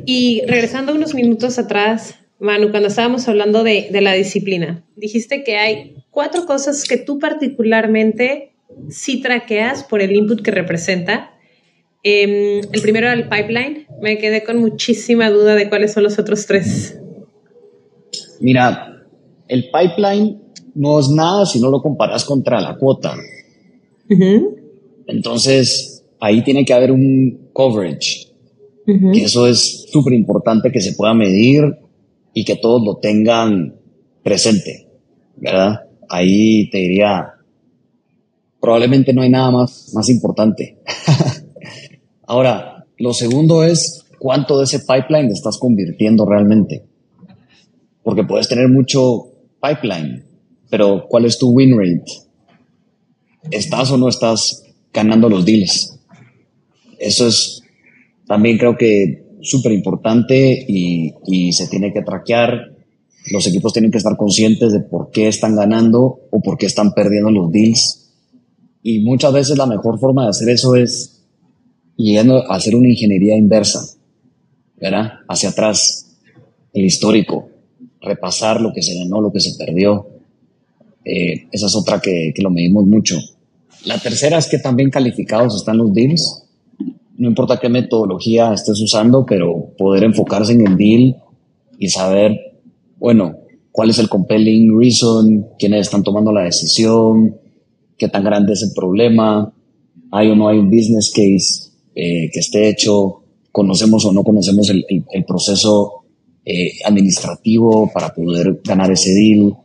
[0.06, 5.56] Y regresando unos minutos atrás, Manu, cuando estábamos hablando de, de, la disciplina, dijiste que
[5.56, 8.52] hay cuatro cosas que tú particularmente
[8.88, 11.32] sí traqueas por el input que representa.
[12.04, 13.86] Eh, el primero era el pipeline.
[14.00, 16.98] Me quedé con muchísima duda de cuáles son los otros tres.
[18.40, 19.04] Mira,
[19.48, 20.41] el pipeline
[20.74, 23.14] no es nada si no lo comparas contra la cuota.
[25.06, 28.28] Entonces, ahí tiene que haber un coverage.
[29.14, 31.62] Eso es súper importante que se pueda medir
[32.34, 33.76] y que todos lo tengan
[34.22, 34.88] presente,
[35.36, 35.82] ¿verdad?
[36.08, 37.34] Ahí te diría,
[38.60, 40.78] probablemente no hay nada más, más importante.
[42.26, 46.84] Ahora, lo segundo es cuánto de ese pipeline estás convirtiendo realmente.
[48.02, 49.26] Porque puedes tener mucho
[49.60, 50.24] pipeline,
[50.72, 52.10] pero ¿cuál es tu win rate?
[53.50, 55.98] ¿Estás o no estás ganando los deals?
[56.98, 57.60] Eso es
[58.26, 62.74] también creo que súper importante y, y se tiene que traquear.
[63.30, 66.94] Los equipos tienen que estar conscientes de por qué están ganando o por qué están
[66.94, 68.10] perdiendo los deals.
[68.82, 71.22] Y muchas veces la mejor forma de hacer eso es
[71.96, 73.84] yendo a hacer una ingeniería inversa,
[74.80, 75.18] ¿verdad?
[75.28, 76.16] Hacia atrás,
[76.72, 77.50] el histórico,
[78.00, 80.11] repasar lo que se ganó, lo que se perdió,
[81.04, 83.18] eh, esa es otra que, que, lo medimos mucho.
[83.84, 86.44] La tercera es que también calificados están los deals.
[87.16, 91.16] No importa qué metodología estés usando, pero poder enfocarse en el deal
[91.78, 92.38] y saber,
[92.98, 93.36] bueno,
[93.72, 97.36] cuál es el compelling reason, quiénes están tomando la decisión,
[97.96, 99.52] qué tan grande es el problema,
[100.10, 104.68] hay o no hay un business case eh, que esté hecho, conocemos o no conocemos
[104.70, 106.04] el, el, proceso
[106.44, 109.56] eh, administrativo para poder ganar ese deal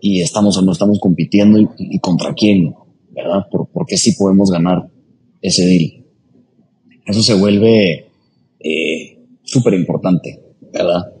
[0.00, 2.74] y estamos o no estamos compitiendo y, contra quién,
[3.10, 3.46] ¿verdad?
[3.50, 4.88] Por, porque sí podemos ganar
[5.40, 6.04] ese deal.
[7.06, 8.06] Eso se vuelve
[8.60, 10.40] eh, súper importante,
[10.72, 11.12] ¿verdad?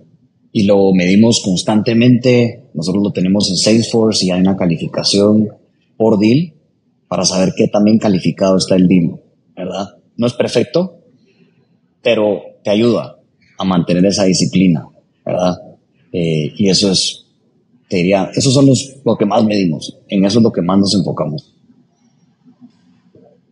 [0.52, 2.64] Y lo medimos constantemente.
[2.74, 5.48] Nosotros lo tenemos en Salesforce y hay una calificación
[5.96, 6.54] por deal
[7.08, 9.20] para saber qué también calificado está el deal,
[9.56, 9.96] ¿verdad?
[10.16, 10.98] No es perfecto,
[12.02, 13.18] pero te ayuda
[13.58, 14.86] a mantener esa disciplina,
[15.24, 15.56] ¿verdad?
[16.12, 17.27] Eh, y eso es
[17.88, 20.78] te diría, esos son los, lo que más medimos, en eso es lo que más
[20.78, 21.54] nos enfocamos.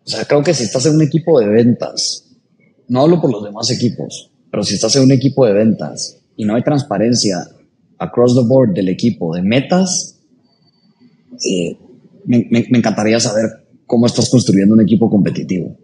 [0.05, 2.25] O sea, creo que si estás en un equipo de ventas,
[2.89, 6.45] no hablo por los demás equipos, pero si estás en un equipo de ventas y
[6.45, 7.49] no hay transparencia
[7.99, 10.21] across the board del equipo de metas,
[11.45, 11.77] eh,
[12.27, 13.47] me, encantaría saber
[13.87, 15.77] cómo estás construyendo un equipo competitivo,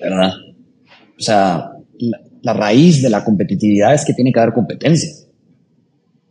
[0.00, 0.32] ¿verdad?
[1.18, 5.27] O sea, la, la raíz de la competitividad es que tiene que haber competencia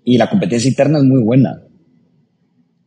[0.09, 1.63] y la competencia interna es muy buena.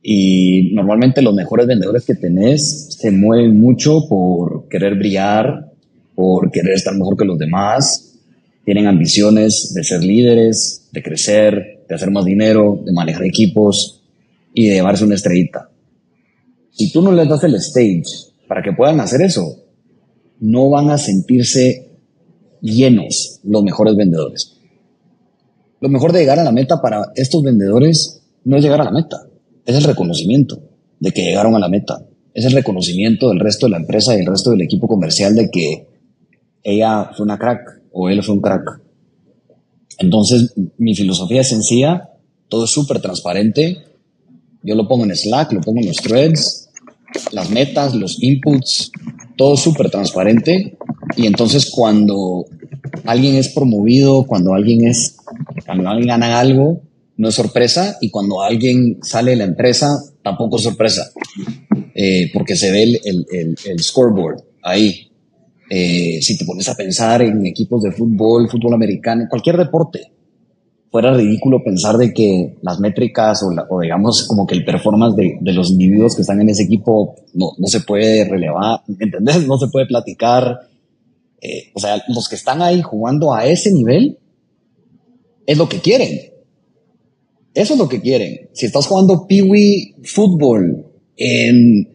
[0.03, 5.71] Y normalmente los mejores vendedores que tenés se mueven mucho por querer brillar,
[6.15, 8.19] por querer estar mejor que los demás,
[8.65, 14.03] tienen ambiciones de ser líderes, de crecer, de hacer más dinero, de manejar equipos
[14.55, 15.69] y de llevarse una estrellita.
[16.71, 19.57] Si tú no les das el stage para que puedan hacer eso,
[20.41, 21.87] no van a sentirse
[22.63, 24.60] llenos los mejores vendedores.
[25.81, 28.91] Lo mejor de llegar a la meta para estos vendedores no es llegar a la
[28.91, 29.27] meta,
[29.65, 30.61] es el reconocimiento
[30.99, 32.07] de que llegaron a la meta.
[32.33, 35.51] Es el reconocimiento del resto de la empresa y el resto del equipo comercial de
[35.51, 35.89] que
[36.63, 38.81] ella fue una crack o él fue un crack.
[39.99, 42.11] Entonces, mi filosofía es sencilla,
[42.49, 43.79] todo es súper transparente.
[44.63, 46.71] Yo lo pongo en Slack, lo pongo en los threads,
[47.33, 48.93] las metas, los inputs,
[49.37, 50.77] todo súper transparente.
[51.17, 52.45] Y entonces cuando
[53.05, 55.17] alguien es promovido, cuando alguien es
[55.67, 56.83] cuando alguien gana algo,
[57.17, 59.89] no es sorpresa, y cuando alguien sale de la empresa,
[60.23, 61.11] tampoco es sorpresa,
[61.95, 65.11] eh, porque se ve el, el, el, scoreboard ahí.
[65.69, 70.11] Eh, si te pones a pensar en equipos de fútbol, fútbol americano, cualquier deporte,
[70.91, 75.15] fuera ridículo pensar de que las métricas o, la, o digamos como que el performance
[75.15, 79.47] de, de, los individuos que están en ese equipo no, no se puede relevar, ¿entendés?
[79.47, 80.61] No se puede platicar.
[81.41, 84.19] Eh, o sea, los que están ahí jugando a ese nivel
[85.47, 86.31] es lo que quieren.
[87.53, 88.49] Eso es lo que quieren.
[88.53, 90.87] Si estás jugando Peewee fútbol
[91.17, 91.89] en,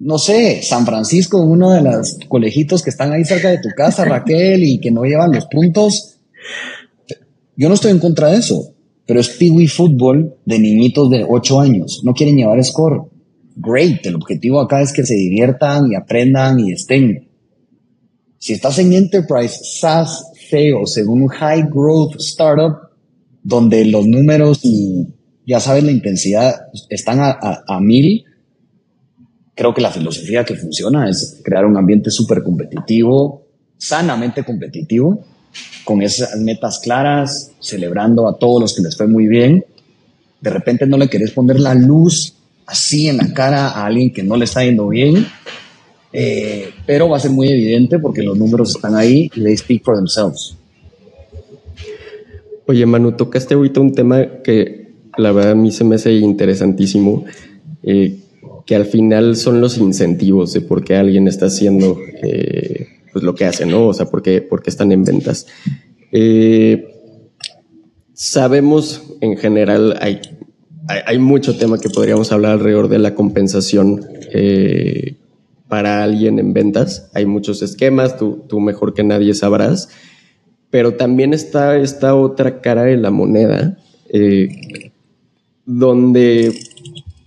[0.00, 4.04] no sé, San Francisco, uno de los colegitos que están ahí cerca de tu casa,
[4.04, 6.18] Raquel, y que no llevan los puntos,
[7.56, 8.74] yo no estoy en contra de eso.
[9.06, 12.00] pero es Peewee Fútbol de niñitos de 8 años.
[12.04, 13.10] No quieren llevar score.
[13.56, 17.28] Great, el objetivo acá es que se diviertan y aprendan y estén.
[18.38, 22.76] Si estás en Enterprise, SaaS, feo, según un High Growth Startup,
[23.42, 25.08] donde los números y
[25.46, 28.24] ya sabes la intensidad están a, a mil,
[29.54, 33.46] creo que la filosofía que funciona es crear un ambiente súper competitivo,
[33.78, 35.24] sanamente competitivo,
[35.84, 39.64] con esas metas claras, celebrando a todos los que les fue muy bien.
[40.40, 42.34] De repente no le querés poner la luz
[42.66, 45.26] así en la cara a alguien que no le está yendo bien,
[46.12, 49.82] eh, pero va a ser muy evidente porque los números están ahí y they speak
[49.82, 50.56] for themselves.
[52.66, 57.24] Oye, Manu, tocaste ahorita un tema que la verdad a mí se me hace interesantísimo,
[57.82, 58.18] eh,
[58.66, 63.34] que al final son los incentivos de por qué alguien está haciendo eh, pues lo
[63.34, 63.88] que hace, ¿no?
[63.88, 65.46] O sea, por qué, están en ventas.
[68.14, 70.20] sabemos en general, hay
[70.88, 74.04] hay, mucho tema que podríamos hablar alrededor de la compensación
[75.72, 77.08] para alguien en ventas.
[77.14, 79.88] Hay muchos esquemas, tú, tú, mejor que nadie sabrás,
[80.68, 83.78] pero también está esta otra cara de la moneda,
[84.10, 84.90] eh,
[85.64, 86.52] donde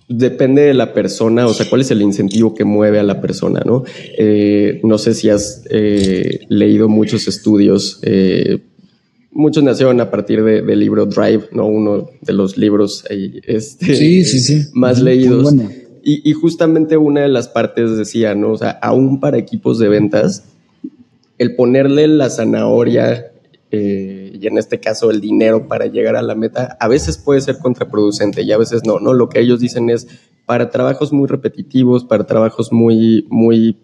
[0.08, 3.64] depende de la persona, o sea, cuál es el incentivo que mueve a la persona,
[3.66, 3.84] ¿no?
[4.16, 5.64] Eh, no sé si has
[6.48, 8.00] leído muchos estudios
[9.32, 11.66] muchos nacieron a partir del libro Drive, ¿no?
[11.66, 15.52] Uno de los libros este, más leídos.
[16.08, 18.52] Y, justamente una de las partes decía, ¿no?
[18.52, 20.44] O sea, aún para equipos de ventas,
[21.40, 23.32] el ponerle la zanahoria
[23.72, 27.42] eh, y en este caso el dinero para llegar a la meta, a veces puede
[27.42, 29.14] ser contraproducente y a veces no, ¿no?
[29.14, 30.08] Lo que ellos dicen es,
[30.46, 33.76] para trabajos muy repetitivos, para trabajos muy, muy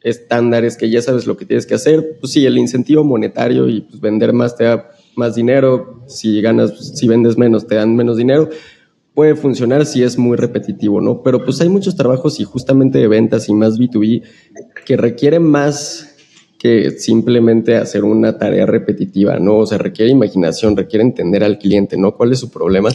[0.00, 3.82] estándares que ya sabes lo que tienes que hacer, pues sí, el incentivo monetario y
[3.82, 8.16] pues vender más te da más dinero, si ganas, si vendes menos, te dan menos
[8.16, 8.48] dinero.
[9.16, 11.22] Puede funcionar si es muy repetitivo, ¿no?
[11.22, 14.22] Pero pues hay muchos trabajos y justamente de ventas y más B2B
[14.84, 16.14] que requieren más
[16.58, 19.56] que simplemente hacer una tarea repetitiva, ¿no?
[19.56, 22.14] O sea, requiere imaginación, requiere entender al cliente, ¿no?
[22.14, 22.90] ¿Cuál es su problema?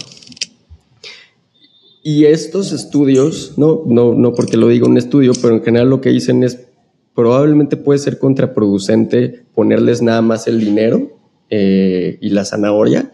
[2.04, 6.02] Y estos estudios, no, no, no porque lo diga un estudio, pero en general lo
[6.02, 6.68] que dicen es
[7.16, 11.18] probablemente puede ser contraproducente ponerles nada más el dinero
[11.50, 13.12] eh, y la zanahoria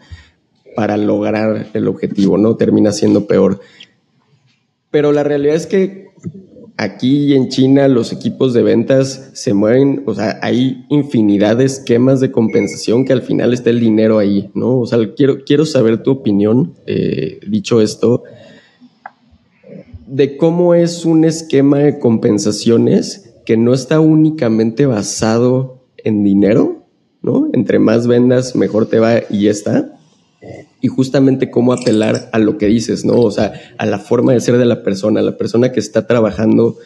[0.78, 2.54] para lograr el objetivo, ¿no?
[2.54, 3.58] Termina siendo peor.
[4.92, 6.10] Pero la realidad es que
[6.76, 12.20] aquí en China los equipos de ventas se mueven, o sea, hay infinidad de esquemas
[12.20, 14.78] de compensación que al final está el dinero ahí, ¿no?
[14.78, 18.22] O sea, quiero, quiero saber tu opinión, eh, dicho esto,
[20.06, 26.84] de cómo es un esquema de compensaciones que no está únicamente basado en dinero,
[27.20, 27.48] ¿no?
[27.52, 29.97] Entre más vendas, mejor te va y está.
[30.80, 33.20] Y justamente cómo apelar a lo que dices, ¿no?
[33.20, 36.76] O sea, a la forma de ser de la persona, la persona que está trabajando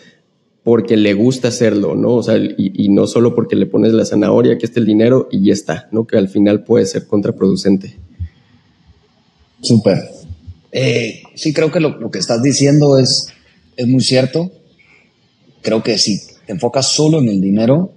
[0.65, 2.15] porque le gusta hacerlo, ¿no?
[2.15, 5.45] O sea, y, no solo porque le pones la zanahoria, que esté el dinero y
[5.45, 6.07] ya está, ¿no?
[6.07, 7.97] Que al final puede ser contraproducente.
[9.61, 9.99] Súper.
[10.71, 13.29] Eh, sí, creo que lo, lo, que estás diciendo es,
[13.77, 14.53] es muy cierto.
[15.63, 17.93] Creo que si te enfocas solo en el dinero,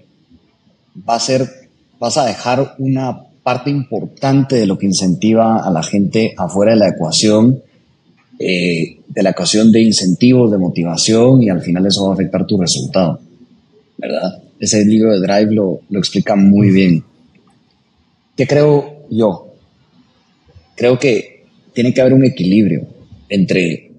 [1.08, 1.66] va a ser
[2.00, 6.80] vas a dejar una parte importante de lo que incentiva a la gente afuera de
[6.80, 7.62] la ecuación,
[8.40, 12.48] eh, de la ecuación de incentivos, de motivación, y al final eso va a afectar
[12.48, 13.20] tu resultado,
[14.00, 14.42] ¿verdad?
[14.60, 17.04] Ese libro de Drive lo, lo explica muy bien.
[18.36, 19.54] ¿Qué creo yo?
[20.76, 22.88] Creo que tiene que haber un equilibrio
[23.30, 23.92] entre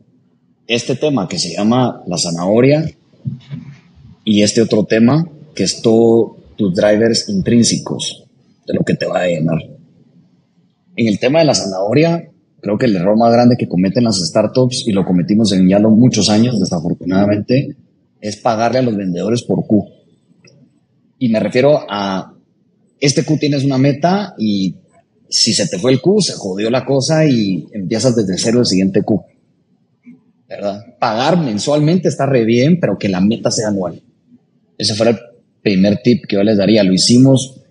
[0.66, 2.90] este tema que se llama la zanahoria
[4.24, 5.24] y este otro tema
[5.54, 8.25] que es todo tus drivers intrínsecos
[8.66, 9.58] de lo que te va a llenar.
[10.96, 14.18] En el tema de la zanahoria, creo que el error más grande que cometen las
[14.18, 17.76] startups, y lo cometimos en ya muchos años, desafortunadamente,
[18.20, 19.86] es pagarle a los vendedores por Q.
[21.18, 22.34] Y me refiero a,
[23.00, 24.76] este Q tienes una meta y
[25.28, 28.66] si se te fue el Q, se jodió la cosa y empiezas desde cero el
[28.66, 29.22] siguiente Q.
[30.48, 30.80] ¿Verdad?
[30.98, 34.00] Pagar mensualmente está re bien, pero que la meta sea anual.
[34.78, 35.18] Ese fuera el
[35.62, 36.84] primer tip que yo les daría.
[36.84, 37.62] Lo hicimos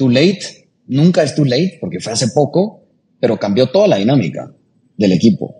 [0.00, 0.40] too late,
[0.86, 2.84] nunca es too late, porque fue hace poco,
[3.20, 4.50] pero cambió toda la dinámica
[4.96, 5.54] del equipo.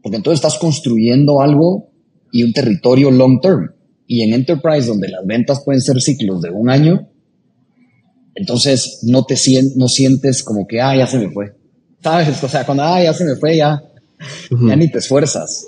[0.00, 1.90] Porque entonces estás construyendo algo
[2.30, 3.72] y un territorio long term.
[4.06, 7.08] Y en enterprise, donde las ventas pueden ser ciclos de un año,
[8.36, 9.34] entonces no te
[9.74, 11.56] no sientes como que, ah, ya se me fue.
[12.00, 12.42] ¿Sabes?
[12.42, 13.82] O sea, cuando, ah, ya se me fue, ya,
[14.48, 15.66] ya ni te esfuerzas.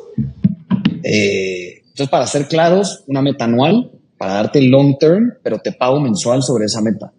[1.03, 6.01] Eh, entonces, para ser claros, una meta anual, para darte long term, pero te pago
[6.01, 7.13] mensual sobre esa meta.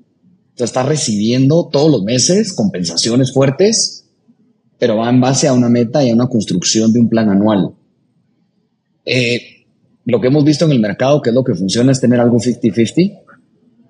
[0.55, 4.05] Entonces estás recibiendo todos los meses compensaciones fuertes
[4.77, 7.73] pero va en base a una meta y a una construcción de un plan anual.
[9.05, 9.65] Eh,
[10.05, 12.37] lo que hemos visto en el mercado, que es lo que funciona, es tener algo
[12.37, 13.21] 50-50.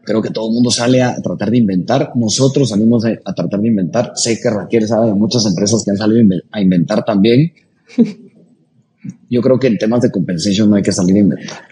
[0.04, 2.12] Creo que todo el mundo sale a tratar de inventar.
[2.16, 4.12] Nosotros salimos a, tratar de inventar.
[4.16, 7.52] Sé que Raquel sabe de muchas empresas que han salido a inventar también.
[9.30, 11.64] Yo creo que en temas de compensación no hay que salir a inventar.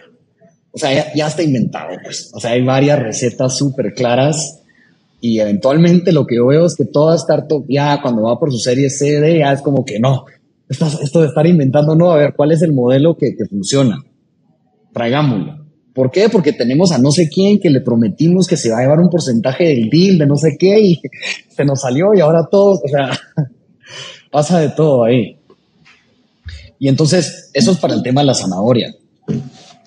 [0.72, 2.32] O sea, ya, está inventado, pues.
[2.34, 4.63] O sea, hay varias recetas súper claras
[5.26, 8.58] y eventualmente lo que yo veo es que toda startup ya cuando va por su
[8.58, 10.26] serie CD ya es como que no,
[10.68, 14.04] esto de estar inventando, no, a ver, ¿cuál es el modelo que, que funciona?
[14.92, 15.66] Traigámoslo.
[15.94, 16.28] ¿Por qué?
[16.28, 19.10] Porque tenemos a no sé quién que le prometimos que se va a llevar un
[19.10, 21.02] porcentaje del deal de no sé qué y
[21.56, 23.18] se nos salió y ahora todos, o sea,
[24.30, 25.38] pasa de todo ahí.
[26.80, 28.94] Y entonces, eso es para el tema de la zanahoria.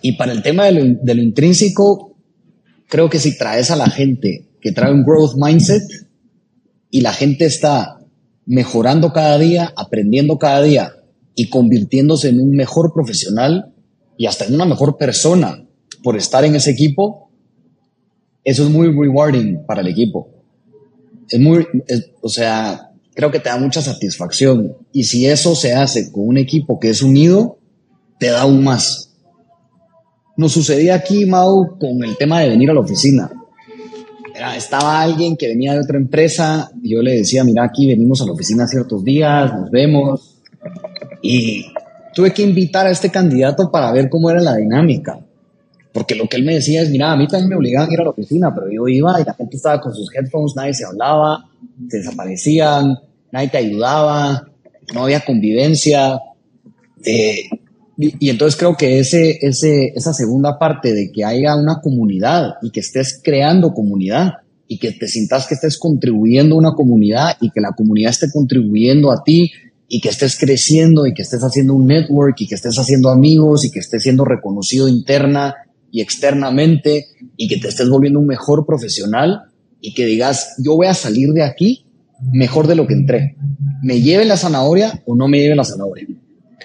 [0.01, 2.17] Y para el tema de lo, intrínseco,
[2.89, 5.83] creo que si traes a la gente que trae un growth mindset
[6.91, 7.99] y la gente está
[8.47, 10.93] mejorando cada día, aprendiendo cada día
[11.35, 13.75] y convirtiéndose en un mejor profesional
[14.17, 15.65] y hasta en una mejor persona
[16.03, 17.31] por estar en ese equipo,
[18.45, 20.31] eso es muy rewarding para el equipo.
[21.29, 21.67] Es muy,
[22.23, 24.77] o sea, creo que te da mucha satisfacción.
[24.93, 27.59] Y si eso se hace con un equipo que es unido,
[28.21, 29.15] te da aún más.
[30.37, 33.31] Nos sucedía aquí, Mau, con el tema de venir a la oficina.
[34.57, 38.27] Estaba alguien que venía de otra empresa y yo le decía, mira, aquí venimos a
[38.27, 40.43] la oficina ciertos días, nos vemos.
[41.23, 41.67] Y
[42.15, 45.19] tuve que invitar a este candidato para ver cómo era la dinámica.
[45.93, 48.01] Porque lo que él me decía es, mira, a mí también me obligaban a ir
[48.01, 50.85] a la oficina, pero yo iba y la gente estaba con sus headphones, nadie se
[50.85, 51.49] hablaba,
[51.89, 52.99] se desaparecían,
[53.33, 54.47] nadie te ayudaba,
[54.95, 56.21] no había convivencia.
[57.05, 57.49] Eh,
[57.99, 62.71] y, entonces creo que ese, ese, esa segunda parte de que haya una comunidad y
[62.71, 64.35] que estés creando comunidad
[64.69, 68.31] y que te sientas que estés contribuyendo a una comunidad y que la comunidad esté
[68.31, 69.51] contribuyendo a ti
[69.89, 73.65] y que estés creciendo y que estés haciendo un network y que estés haciendo amigos
[73.65, 75.55] y que estés siendo reconocido interna
[75.91, 79.45] y externamente y que te estés volviendo un mejor profesional
[79.81, 81.87] y que digas, yo voy a salir de aquí
[82.33, 83.37] mejor de lo que entré.
[83.83, 86.07] Me lleve la zanahoria o no me lleve la zanahoria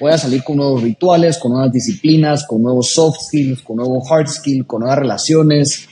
[0.02, 4.10] voy a salir con nuevos rituales, con nuevas disciplinas, con nuevos soft skills, con nuevos
[4.12, 5.88] hard skills, con nuevas relaciones.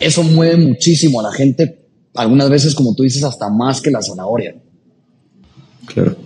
[0.00, 1.78] Eso mueve muchísimo a la gente,
[2.14, 4.56] algunas veces, como tú dices, hasta más que la zanahoria.
[5.86, 6.16] Claro.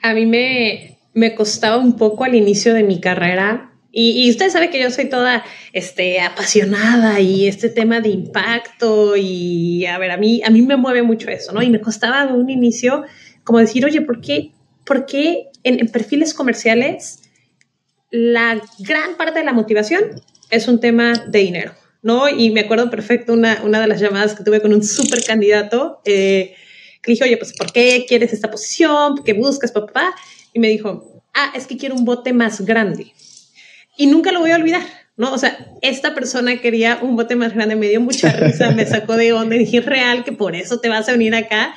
[0.00, 4.50] A mí me, me costaba un poco al inicio de mi carrera y, y, usted
[4.50, 10.10] sabe que yo soy toda este, apasionada y este tema de impacto y a ver,
[10.10, 11.62] a mí, a mí me mueve mucho eso, ¿no?
[11.62, 13.04] Y me costaba de un inicio
[13.44, 14.52] como decir, oye, ¿por qué,
[14.84, 17.20] porque en, perfiles comerciales
[18.10, 22.28] la gran parte de la motivación es un tema de dinero, ¿no?
[22.28, 26.00] Y me acuerdo perfecto una, una de las llamadas que tuve con un super candidato
[26.04, 26.54] eh,
[27.02, 29.22] que dije, oye, pues, ¿por qué quieres esta posición?
[29.24, 30.14] ¿Qué buscas, papá?
[30.52, 33.12] Y me dijo, ah, es que quiero un bote más grande.
[33.96, 34.82] Y nunca lo voy a olvidar,
[35.16, 35.32] ¿no?
[35.32, 39.16] O sea, esta persona quería un bote más grande, me dio mucha risa, me sacó
[39.16, 41.74] de onda y dije, real que por eso te vas a unir acá.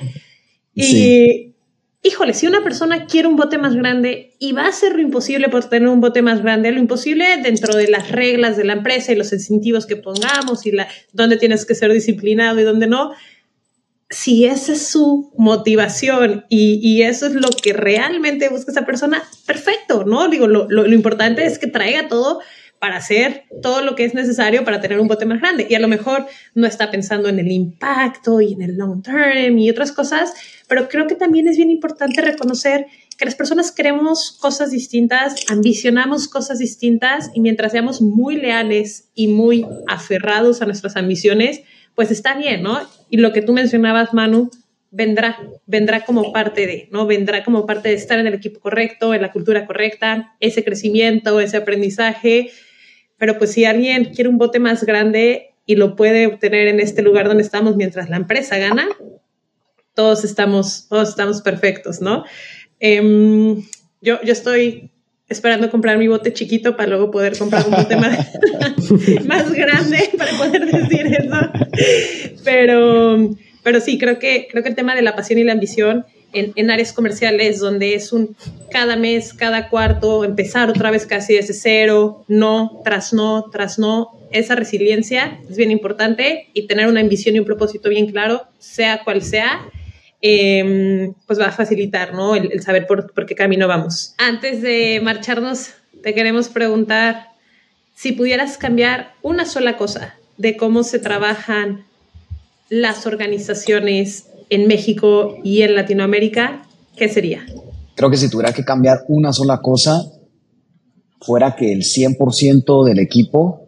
[0.74, 1.55] Y,
[2.04, 5.50] híjole, si una persona quiere un bote más grande y va a hacer lo imposible
[5.50, 9.12] por tener un bote más grande, lo imposible dentro de las reglas de la empresa
[9.12, 13.12] y los incentivos que pongamos y la, dónde tienes que ser disciplinado y dónde no,
[14.10, 20.06] si esa es su motivación y, eso es lo que realmente busca esa persona, perfecto,
[20.06, 20.30] ¿no?
[20.30, 22.39] Digo, lo, lo importante es que traiga todo
[22.80, 25.67] para hacer todo lo que es necesario para tener un bote más grande.
[25.69, 29.57] Y a lo mejor no está pensando en el impacto y en el long term
[29.57, 30.34] y otras cosas,
[30.67, 36.28] pero creo que también es bien importante reconocer que las personas queremos cosas distintas, ambicionamos
[36.28, 41.61] cosas distintas y mientras seamos muy leales y muy aferrados a nuestras ambiciones,
[41.95, 42.80] pues está bien, ¿no?
[43.09, 44.51] Y lo que tú mencionabas, Manu,
[44.91, 47.07] vendrá, vendrá como parte de, ¿no?
[47.07, 51.39] Vendrá como parte de estar en el equipo correcto, en la cultura correcta, ese crecimiento,
[51.39, 52.51] ese aprendizaje
[53.18, 57.01] pero pues si alguien quiere un bote más grande y lo puede obtener en este
[57.01, 58.88] lugar donde estamos mientras la empresa gana,
[59.93, 62.24] todos estamos, todos estamos perfectos, ¿no?
[62.80, 63.63] Em,
[64.01, 64.91] yo, yo estoy
[65.28, 68.32] esperando comprar mi bote chiquito para luego poder comprar un bote más,
[69.26, 71.51] más grande para poder decir eso.
[72.43, 73.30] Pero,
[73.63, 76.69] pero sí, creo que, creo que el tema de la pasión y la ambición en,
[76.71, 78.36] áreas comerciales donde es un
[78.71, 84.11] cada mes, cada cuarto, empezar otra vez casi desde cero, no, tras no, tras no.
[84.32, 89.03] Esa resiliencia es bien importante y tener una ambición y un propósito bien claro, sea
[89.03, 89.65] cual sea,
[90.21, 92.36] em, pues va a facilitar ¿no?
[92.36, 94.13] el, saber por, por qué camino vamos.
[94.17, 95.69] Antes de marcharnos,
[96.03, 97.30] te queremos preguntar
[97.95, 101.86] si pudieras cambiar una sola cosa de cómo se trabajan
[102.69, 107.45] las organizaciones en México y en Latinoamérica, ¿qué sería?
[107.95, 110.04] Creo que si tuviera que cambiar una sola cosa,
[111.20, 113.68] fuera que el 100% del equipo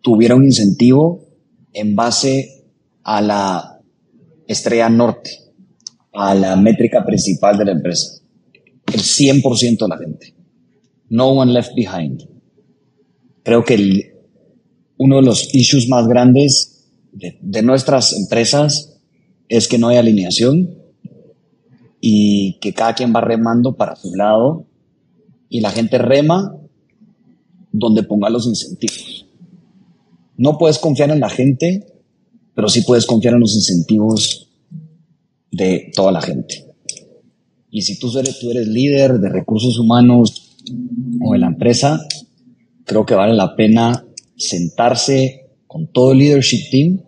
[0.00, 1.26] tuviera un incentivo
[1.72, 2.64] en base
[3.04, 3.80] a la
[4.46, 5.30] estrella norte,
[6.12, 8.22] a la métrica principal de la empresa.
[8.86, 10.34] El 100% de la gente.
[11.10, 12.26] No one left behind.
[13.42, 14.14] Creo que
[14.96, 18.97] uno de los issues más grandes de, de nuestras empresas
[19.48, 20.74] es que no hay alineación
[22.00, 24.66] y que cada quien va remando para su lado
[25.48, 26.56] y la gente rema
[27.72, 29.26] donde ponga los incentivos.
[30.36, 31.86] No puedes confiar en la gente,
[32.54, 34.48] pero sí puedes confiar en los incentivos
[35.50, 36.66] de toda la gente.
[37.70, 40.56] Y si tú eres, tú eres líder de recursos humanos
[41.24, 42.00] o de la empresa,
[42.84, 44.04] creo que vale la pena
[44.36, 47.02] sentarse con todo el leadership team,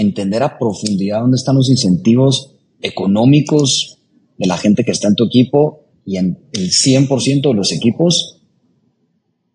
[0.00, 3.98] entender a profundidad dónde están los incentivos económicos
[4.36, 8.40] de la gente que está en tu equipo y en el 100% de los equipos,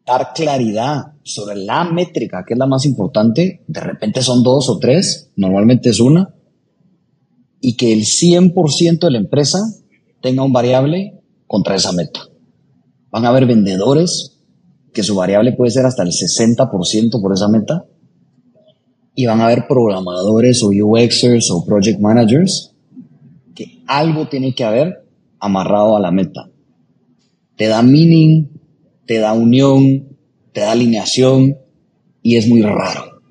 [0.06, 4.78] dar claridad sobre la métrica, que es la más importante, de repente son dos o
[4.78, 6.36] tres, normalmente es una,
[7.62, 9.60] y que el 100% de la empresa
[10.22, 12.20] tenga un variable contra esa meta.
[13.10, 14.42] Van a haber vendedores
[14.94, 17.86] que su variable puede ser hasta el 60% por esa meta,
[19.16, 22.74] y van a haber programadores o UXers o project managers
[23.54, 25.06] que algo tiene que haber
[25.40, 26.50] amarrado a la meta.
[27.56, 28.50] Te da meaning,
[29.06, 30.18] te da unión,
[30.52, 31.58] te da alineación
[32.22, 33.22] y es muy raro.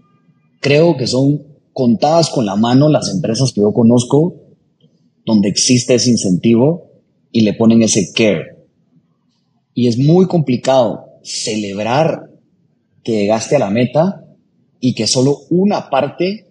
[0.61, 4.37] Creo que son contadas con la mano las empresas que yo conozco
[5.24, 6.91] donde existe ese incentivo
[7.30, 8.59] y le ponen ese care.
[9.74, 12.30] Y es muy complicado celebrar
[13.03, 14.24] que llegaste a la meta
[14.85, 16.49] y que solo una parte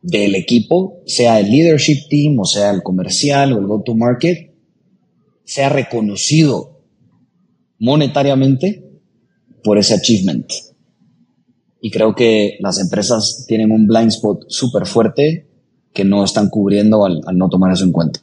[0.00, 4.50] del equipo, sea el leadership team o sea el comercial o el go-to-market,
[5.44, 6.80] sea reconocido
[7.78, 8.82] monetariamente
[9.62, 10.50] por ese achievement.
[11.82, 15.46] Y creo que las empresas tienen un blind spot súper fuerte
[15.92, 18.20] que no están cubriendo al, no tomar eso en cuenta.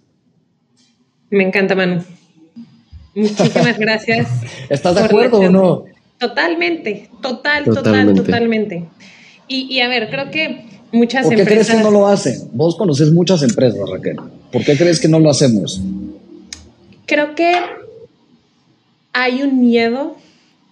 [1.29, 2.01] Me encanta, Manu.
[3.13, 4.27] Muchísimas gracias.
[4.69, 5.85] ¿Estás de acuerdo o no?
[6.17, 8.87] Totalmente, total, total, totalmente.
[9.49, 11.25] Y, y, a ver, creo que muchas empresas...
[11.25, 12.49] ¿Por qué crees que no lo hacen?
[12.53, 14.15] Vos conoces muchas empresas, Raquel.
[14.51, 15.81] ¿Por qué crees que no lo hacemos?
[17.05, 17.55] Creo que
[19.11, 20.15] hay un miedo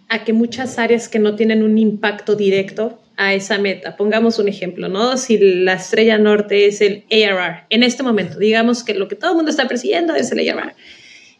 [0.10, 3.98] a que muchas áreas que no tienen un impacto directo a esa meta.
[3.98, 5.18] Pongamos un ejemplo, ¿no?
[5.18, 9.32] Si la estrella norte es el ARR, en este momento, digamos que lo que todo
[9.32, 10.76] el mundo está persiguiendo es el ARR.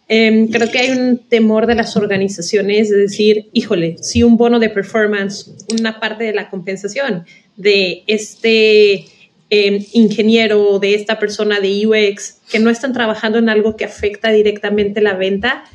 [0.10, 4.60] Em, creo que hay un temor de las organizaciones de decir, híjole, si un bono
[4.60, 7.26] de performance, una parte de la compensación
[7.58, 9.06] de este
[9.50, 14.32] eh, ingeniero, de esta persona de UX, que no están trabajando en algo que afecta
[14.32, 15.66] directamente la venta,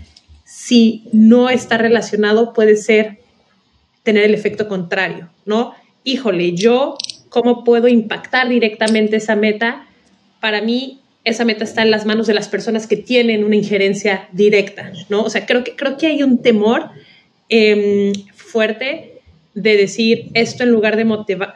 [0.44, 3.18] si no está relacionado puede ser
[4.02, 5.74] tener el efecto contrario, ¿no?
[6.04, 6.96] Híjole, yo,
[7.28, 9.86] ¿cómo puedo impactar directamente esa meta?
[10.40, 14.28] Para mí, esa meta está en las manos de las personas que tienen una injerencia
[14.32, 15.22] directa, ¿no?
[15.22, 16.90] O sea, creo que, creo que hay un temor
[17.48, 19.20] em, fuerte
[19.54, 21.04] de decir esto en lugar de,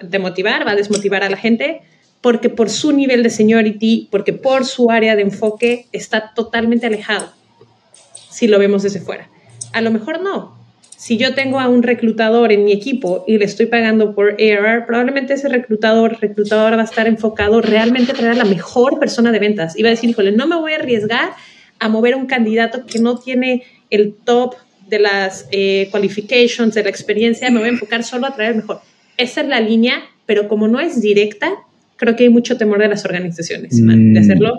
[0.03, 1.81] de motivar, va a desmotivar a la gente,
[2.21, 7.33] porque por su nivel de seniority, porque por su área de enfoque está totalmente alejado
[8.31, 9.31] si lo vemos desde fuera.
[9.73, 10.56] A lo mejor no.
[10.97, 14.87] Si yo tengo a un reclutador en mi equipo y le estoy pagando por ARR,
[14.87, 19.31] probablemente ese reclutador, reclutador va a estar enfocado realmente a traer a la mejor persona
[19.33, 19.79] de ventas.
[19.79, 21.31] Y va a decir, híjole, no me voy a arriesgar
[21.79, 24.55] a mover a un candidato que no tiene el top
[24.89, 28.57] de las eh, qualifications, de la experiencia, me voy a enfocar solo a traer el
[28.59, 28.81] mejor.
[29.17, 31.53] Esa es la línea, pero como no es directa,
[31.97, 34.17] creo que hay mucho temor de las organizaciones de mm.
[34.17, 34.55] hacerlo.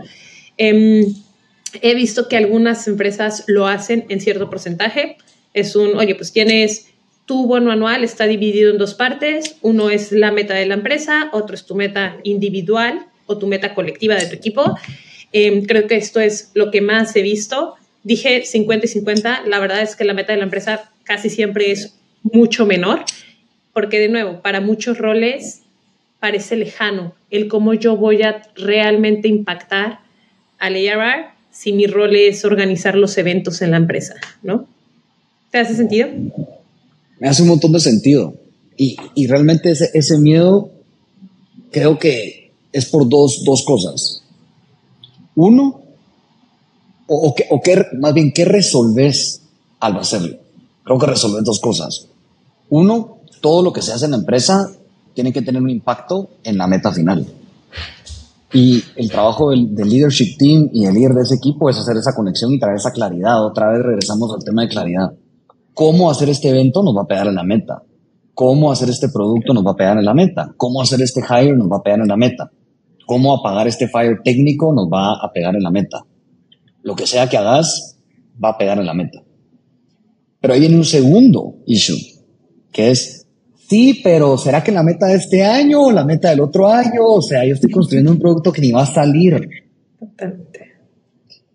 [0.58, 1.06] Eh,
[1.82, 5.18] He visto que algunas empresas lo hacen en cierto porcentaje.
[5.58, 6.94] Es un, oye, pues tienes
[7.26, 9.58] tu bono anual, está dividido en dos partes.
[9.62, 13.74] Uno es la meta de la empresa, otro es tu meta individual o tu meta
[13.74, 14.78] colectiva de tu equipo.
[15.34, 17.74] Em, creo que esto es lo que más he visto.
[18.04, 19.44] Dije 50 y 50.
[19.48, 23.04] La verdad es que la meta de la empresa casi siempre es mucho menor,
[23.74, 25.64] porque de nuevo, para muchos roles
[26.20, 30.02] parece lejano el cómo yo voy a realmente impactar
[30.60, 34.14] al ARR si mi rol es organizar los eventos en la empresa,
[34.44, 34.68] ¿no?
[35.52, 36.08] ¿Te hace sentido?
[37.20, 38.34] Me hace un montón de sentido.
[38.76, 40.70] Y, y realmente ese, ese, miedo
[41.72, 44.24] creo que es por dos, dos cosas.
[45.36, 45.82] Uno,
[47.08, 49.42] o, o, que, más bien, ¿qué resolves
[49.80, 50.38] al hacerlo?
[50.84, 52.08] Creo que resolves dos cosas.
[52.70, 54.72] Uno, todo lo que se hace en la empresa
[55.14, 57.26] tiene que tener un impacto en la meta final.
[58.54, 61.98] Y el trabajo del, del, leadership team y el líder de ese equipo es hacer
[61.98, 63.44] esa conexión y traer esa claridad.
[63.44, 65.14] Otra vez regresamos al tema de claridad.
[65.78, 67.84] ¿Cómo hacer este evento nos va a pegar en la meta?
[68.34, 70.52] ¿Cómo hacer este producto nos va a pegar en la meta?
[70.58, 72.50] ¿Cómo hacer este hire nos va a pegar en la meta?
[73.06, 76.04] ¿Cómo apagar este fire técnico nos va a pegar en la meta?
[76.82, 77.96] Lo que sea que hagas
[78.44, 79.22] va a pegar en la meta.
[80.42, 82.00] Pero ahí viene un segundo issue,
[82.72, 83.28] que es
[83.70, 87.04] Sí, pero ¿será que la meta de este año o la meta del otro año?
[87.04, 89.48] O sea, yo estoy construyendo un producto que ni va a salir.
[90.00, 90.60] Totalmente.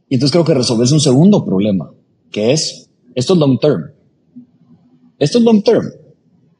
[0.08, 1.92] Y entonces creo que resolves un segundo problema,
[2.30, 3.90] que es, esto es long term.
[5.22, 5.88] Esto es long term.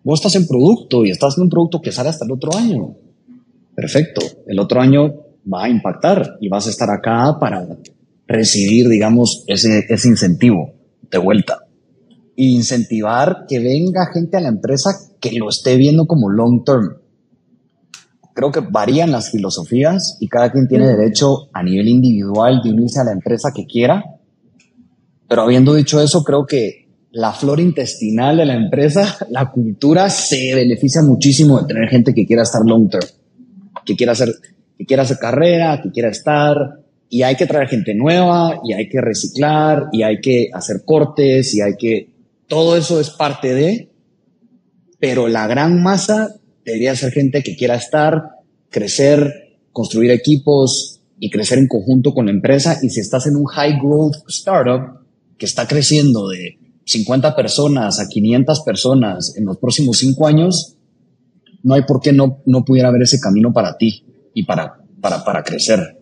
[0.05, 2.94] Vos estás en producto y estás en un producto que sale hasta el otro año.
[3.74, 4.20] Perfecto.
[4.47, 5.14] El otro año
[5.52, 7.66] va a impactar y vas a estar acá para
[8.28, 10.74] recibir, digamos, ese, ese incentivo
[11.10, 11.66] de vuelta
[12.36, 14.90] incentivar que venga gente a la empresa
[15.20, 16.97] que lo esté viendo como long term.
[18.34, 23.01] Creo que varían las filosofías y cada quien tiene derecho a nivel individual de unirse
[23.01, 24.02] a la empresa que quiera.
[25.28, 26.81] Pero habiendo dicho eso, creo que
[27.12, 32.26] la flora intestinal de la empresa, la cultura, se beneficia muchísimo de tener gente que
[32.26, 33.06] quiera estar long term,
[33.84, 34.34] que quiera hacer,
[34.78, 36.56] que quiera hacer carrera, que quiera estar,
[37.10, 41.55] y hay que traer gente nueva, y hay que reciclar, y hay que hacer cortes,
[41.55, 42.09] y hay que
[42.48, 43.90] todo eso es parte de,
[44.98, 46.34] pero la gran masa
[46.64, 48.30] debería ser gente que quiera estar,
[48.70, 52.78] crecer, construir equipos y crecer en conjunto con la empresa.
[52.82, 55.01] Y si estás en un high growth startup
[55.36, 60.76] que está creciendo de 50 personas a 500 personas en los próximos cinco años,
[61.62, 64.04] no hay por qué no, no pudiera haber ese camino para ti
[64.34, 65.98] y para, para, para crecer.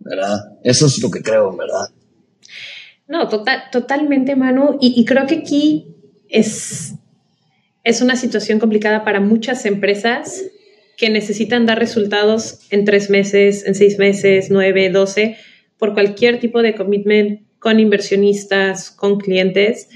[0.00, 0.58] ¿Verdad?
[0.64, 1.90] Eso es lo que creo, ¿verdad?
[3.06, 4.78] No, total, totalmente, Manu.
[4.80, 5.96] Y, creo que aquí
[6.28, 6.94] es,
[7.84, 10.44] es una situación complicada para muchas empresas
[10.96, 15.36] que necesitan dar resultados en tres meses, en seis meses, nueve, doce,
[15.76, 19.88] por cualquier tipo de commitment con inversionistas, con clientes.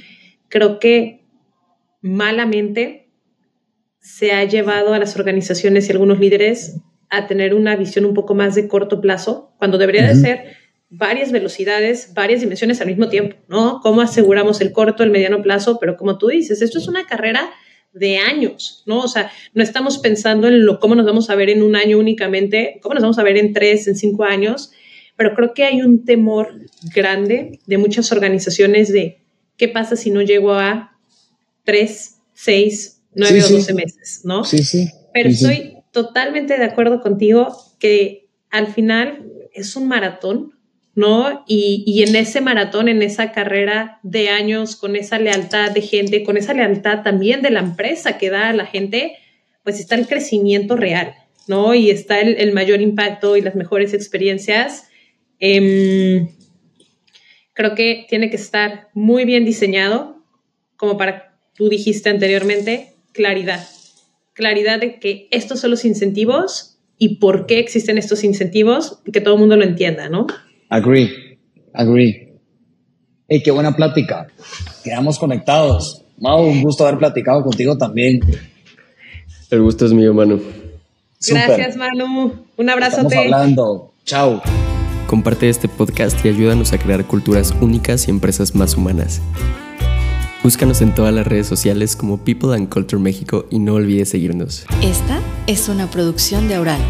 [0.48, 1.24] Creo que
[2.00, 3.10] malamente
[4.00, 6.76] se ha llevado a las organizaciones y algunos líderes
[7.10, 10.44] a tener una visión un poco más de corto plazo, cuando debería de ser
[10.90, 13.80] varias velocidades, varias dimensiones al mismo tiempo, ¿no?
[13.82, 15.78] ¿Cómo aseguramos el corto, el mediano plazo?
[15.80, 17.50] Pero como tú dices, esto es una carrera
[17.92, 19.00] de años, ¿no?
[19.00, 21.98] O sea, no estamos pensando en lo, cómo nos vamos a ver en un año
[21.98, 24.72] únicamente, cómo nos vamos a ver en tres, en cinco años,
[25.16, 26.52] pero creo que hay un temor
[26.94, 29.20] grande de muchas organizaciones de
[29.56, 30.96] qué pasa si no llego a
[31.64, 34.44] tres, seis, nueve o doce meses, ¿no?
[34.44, 34.88] Sí, sí.
[35.12, 40.54] Pero estoy totalmente de acuerdo contigo que al final es un maratón
[40.94, 41.44] ¿no?
[41.46, 46.36] Y, en ese maratón, en esa carrera de años, con esa lealtad de gente, con
[46.36, 49.16] esa lealtad también de la empresa que da a la gente,
[49.64, 51.14] pues está el crecimiento real,
[51.48, 51.74] ¿no?
[51.74, 54.88] Y está el, mayor impacto y las mejores experiencias.
[55.40, 56.28] Em,
[57.52, 60.16] creo que tiene que estar muy bien diseñado,
[60.76, 63.66] como para, tú dijiste anteriormente, claridad.
[64.32, 69.20] Claridad de que estos son los incentivos y por qué existen estos incentivos, y que
[69.20, 70.26] todo el mundo lo entienda, ¿no?
[70.68, 71.38] Agree,
[71.72, 72.32] agree.
[73.28, 74.26] Hey, qué buena plática.
[74.82, 76.04] Quedamos conectados.
[76.18, 78.20] Mau, un gusto haber platicado contigo también.
[79.50, 80.42] El gusto es mío, Manu.
[81.28, 82.46] Gracias, Manu.
[82.56, 82.96] Un abrazo.
[82.98, 83.92] Estamos hablando.
[84.04, 84.42] Chao.
[85.06, 89.20] Comparte este podcast y ayúdanos a crear culturas únicas y empresas más humanas.
[90.42, 94.66] Búscanos en todas las redes sociales como People and Culture México y no olvides seguirnos.
[94.82, 96.80] Esta es una producción de Aural.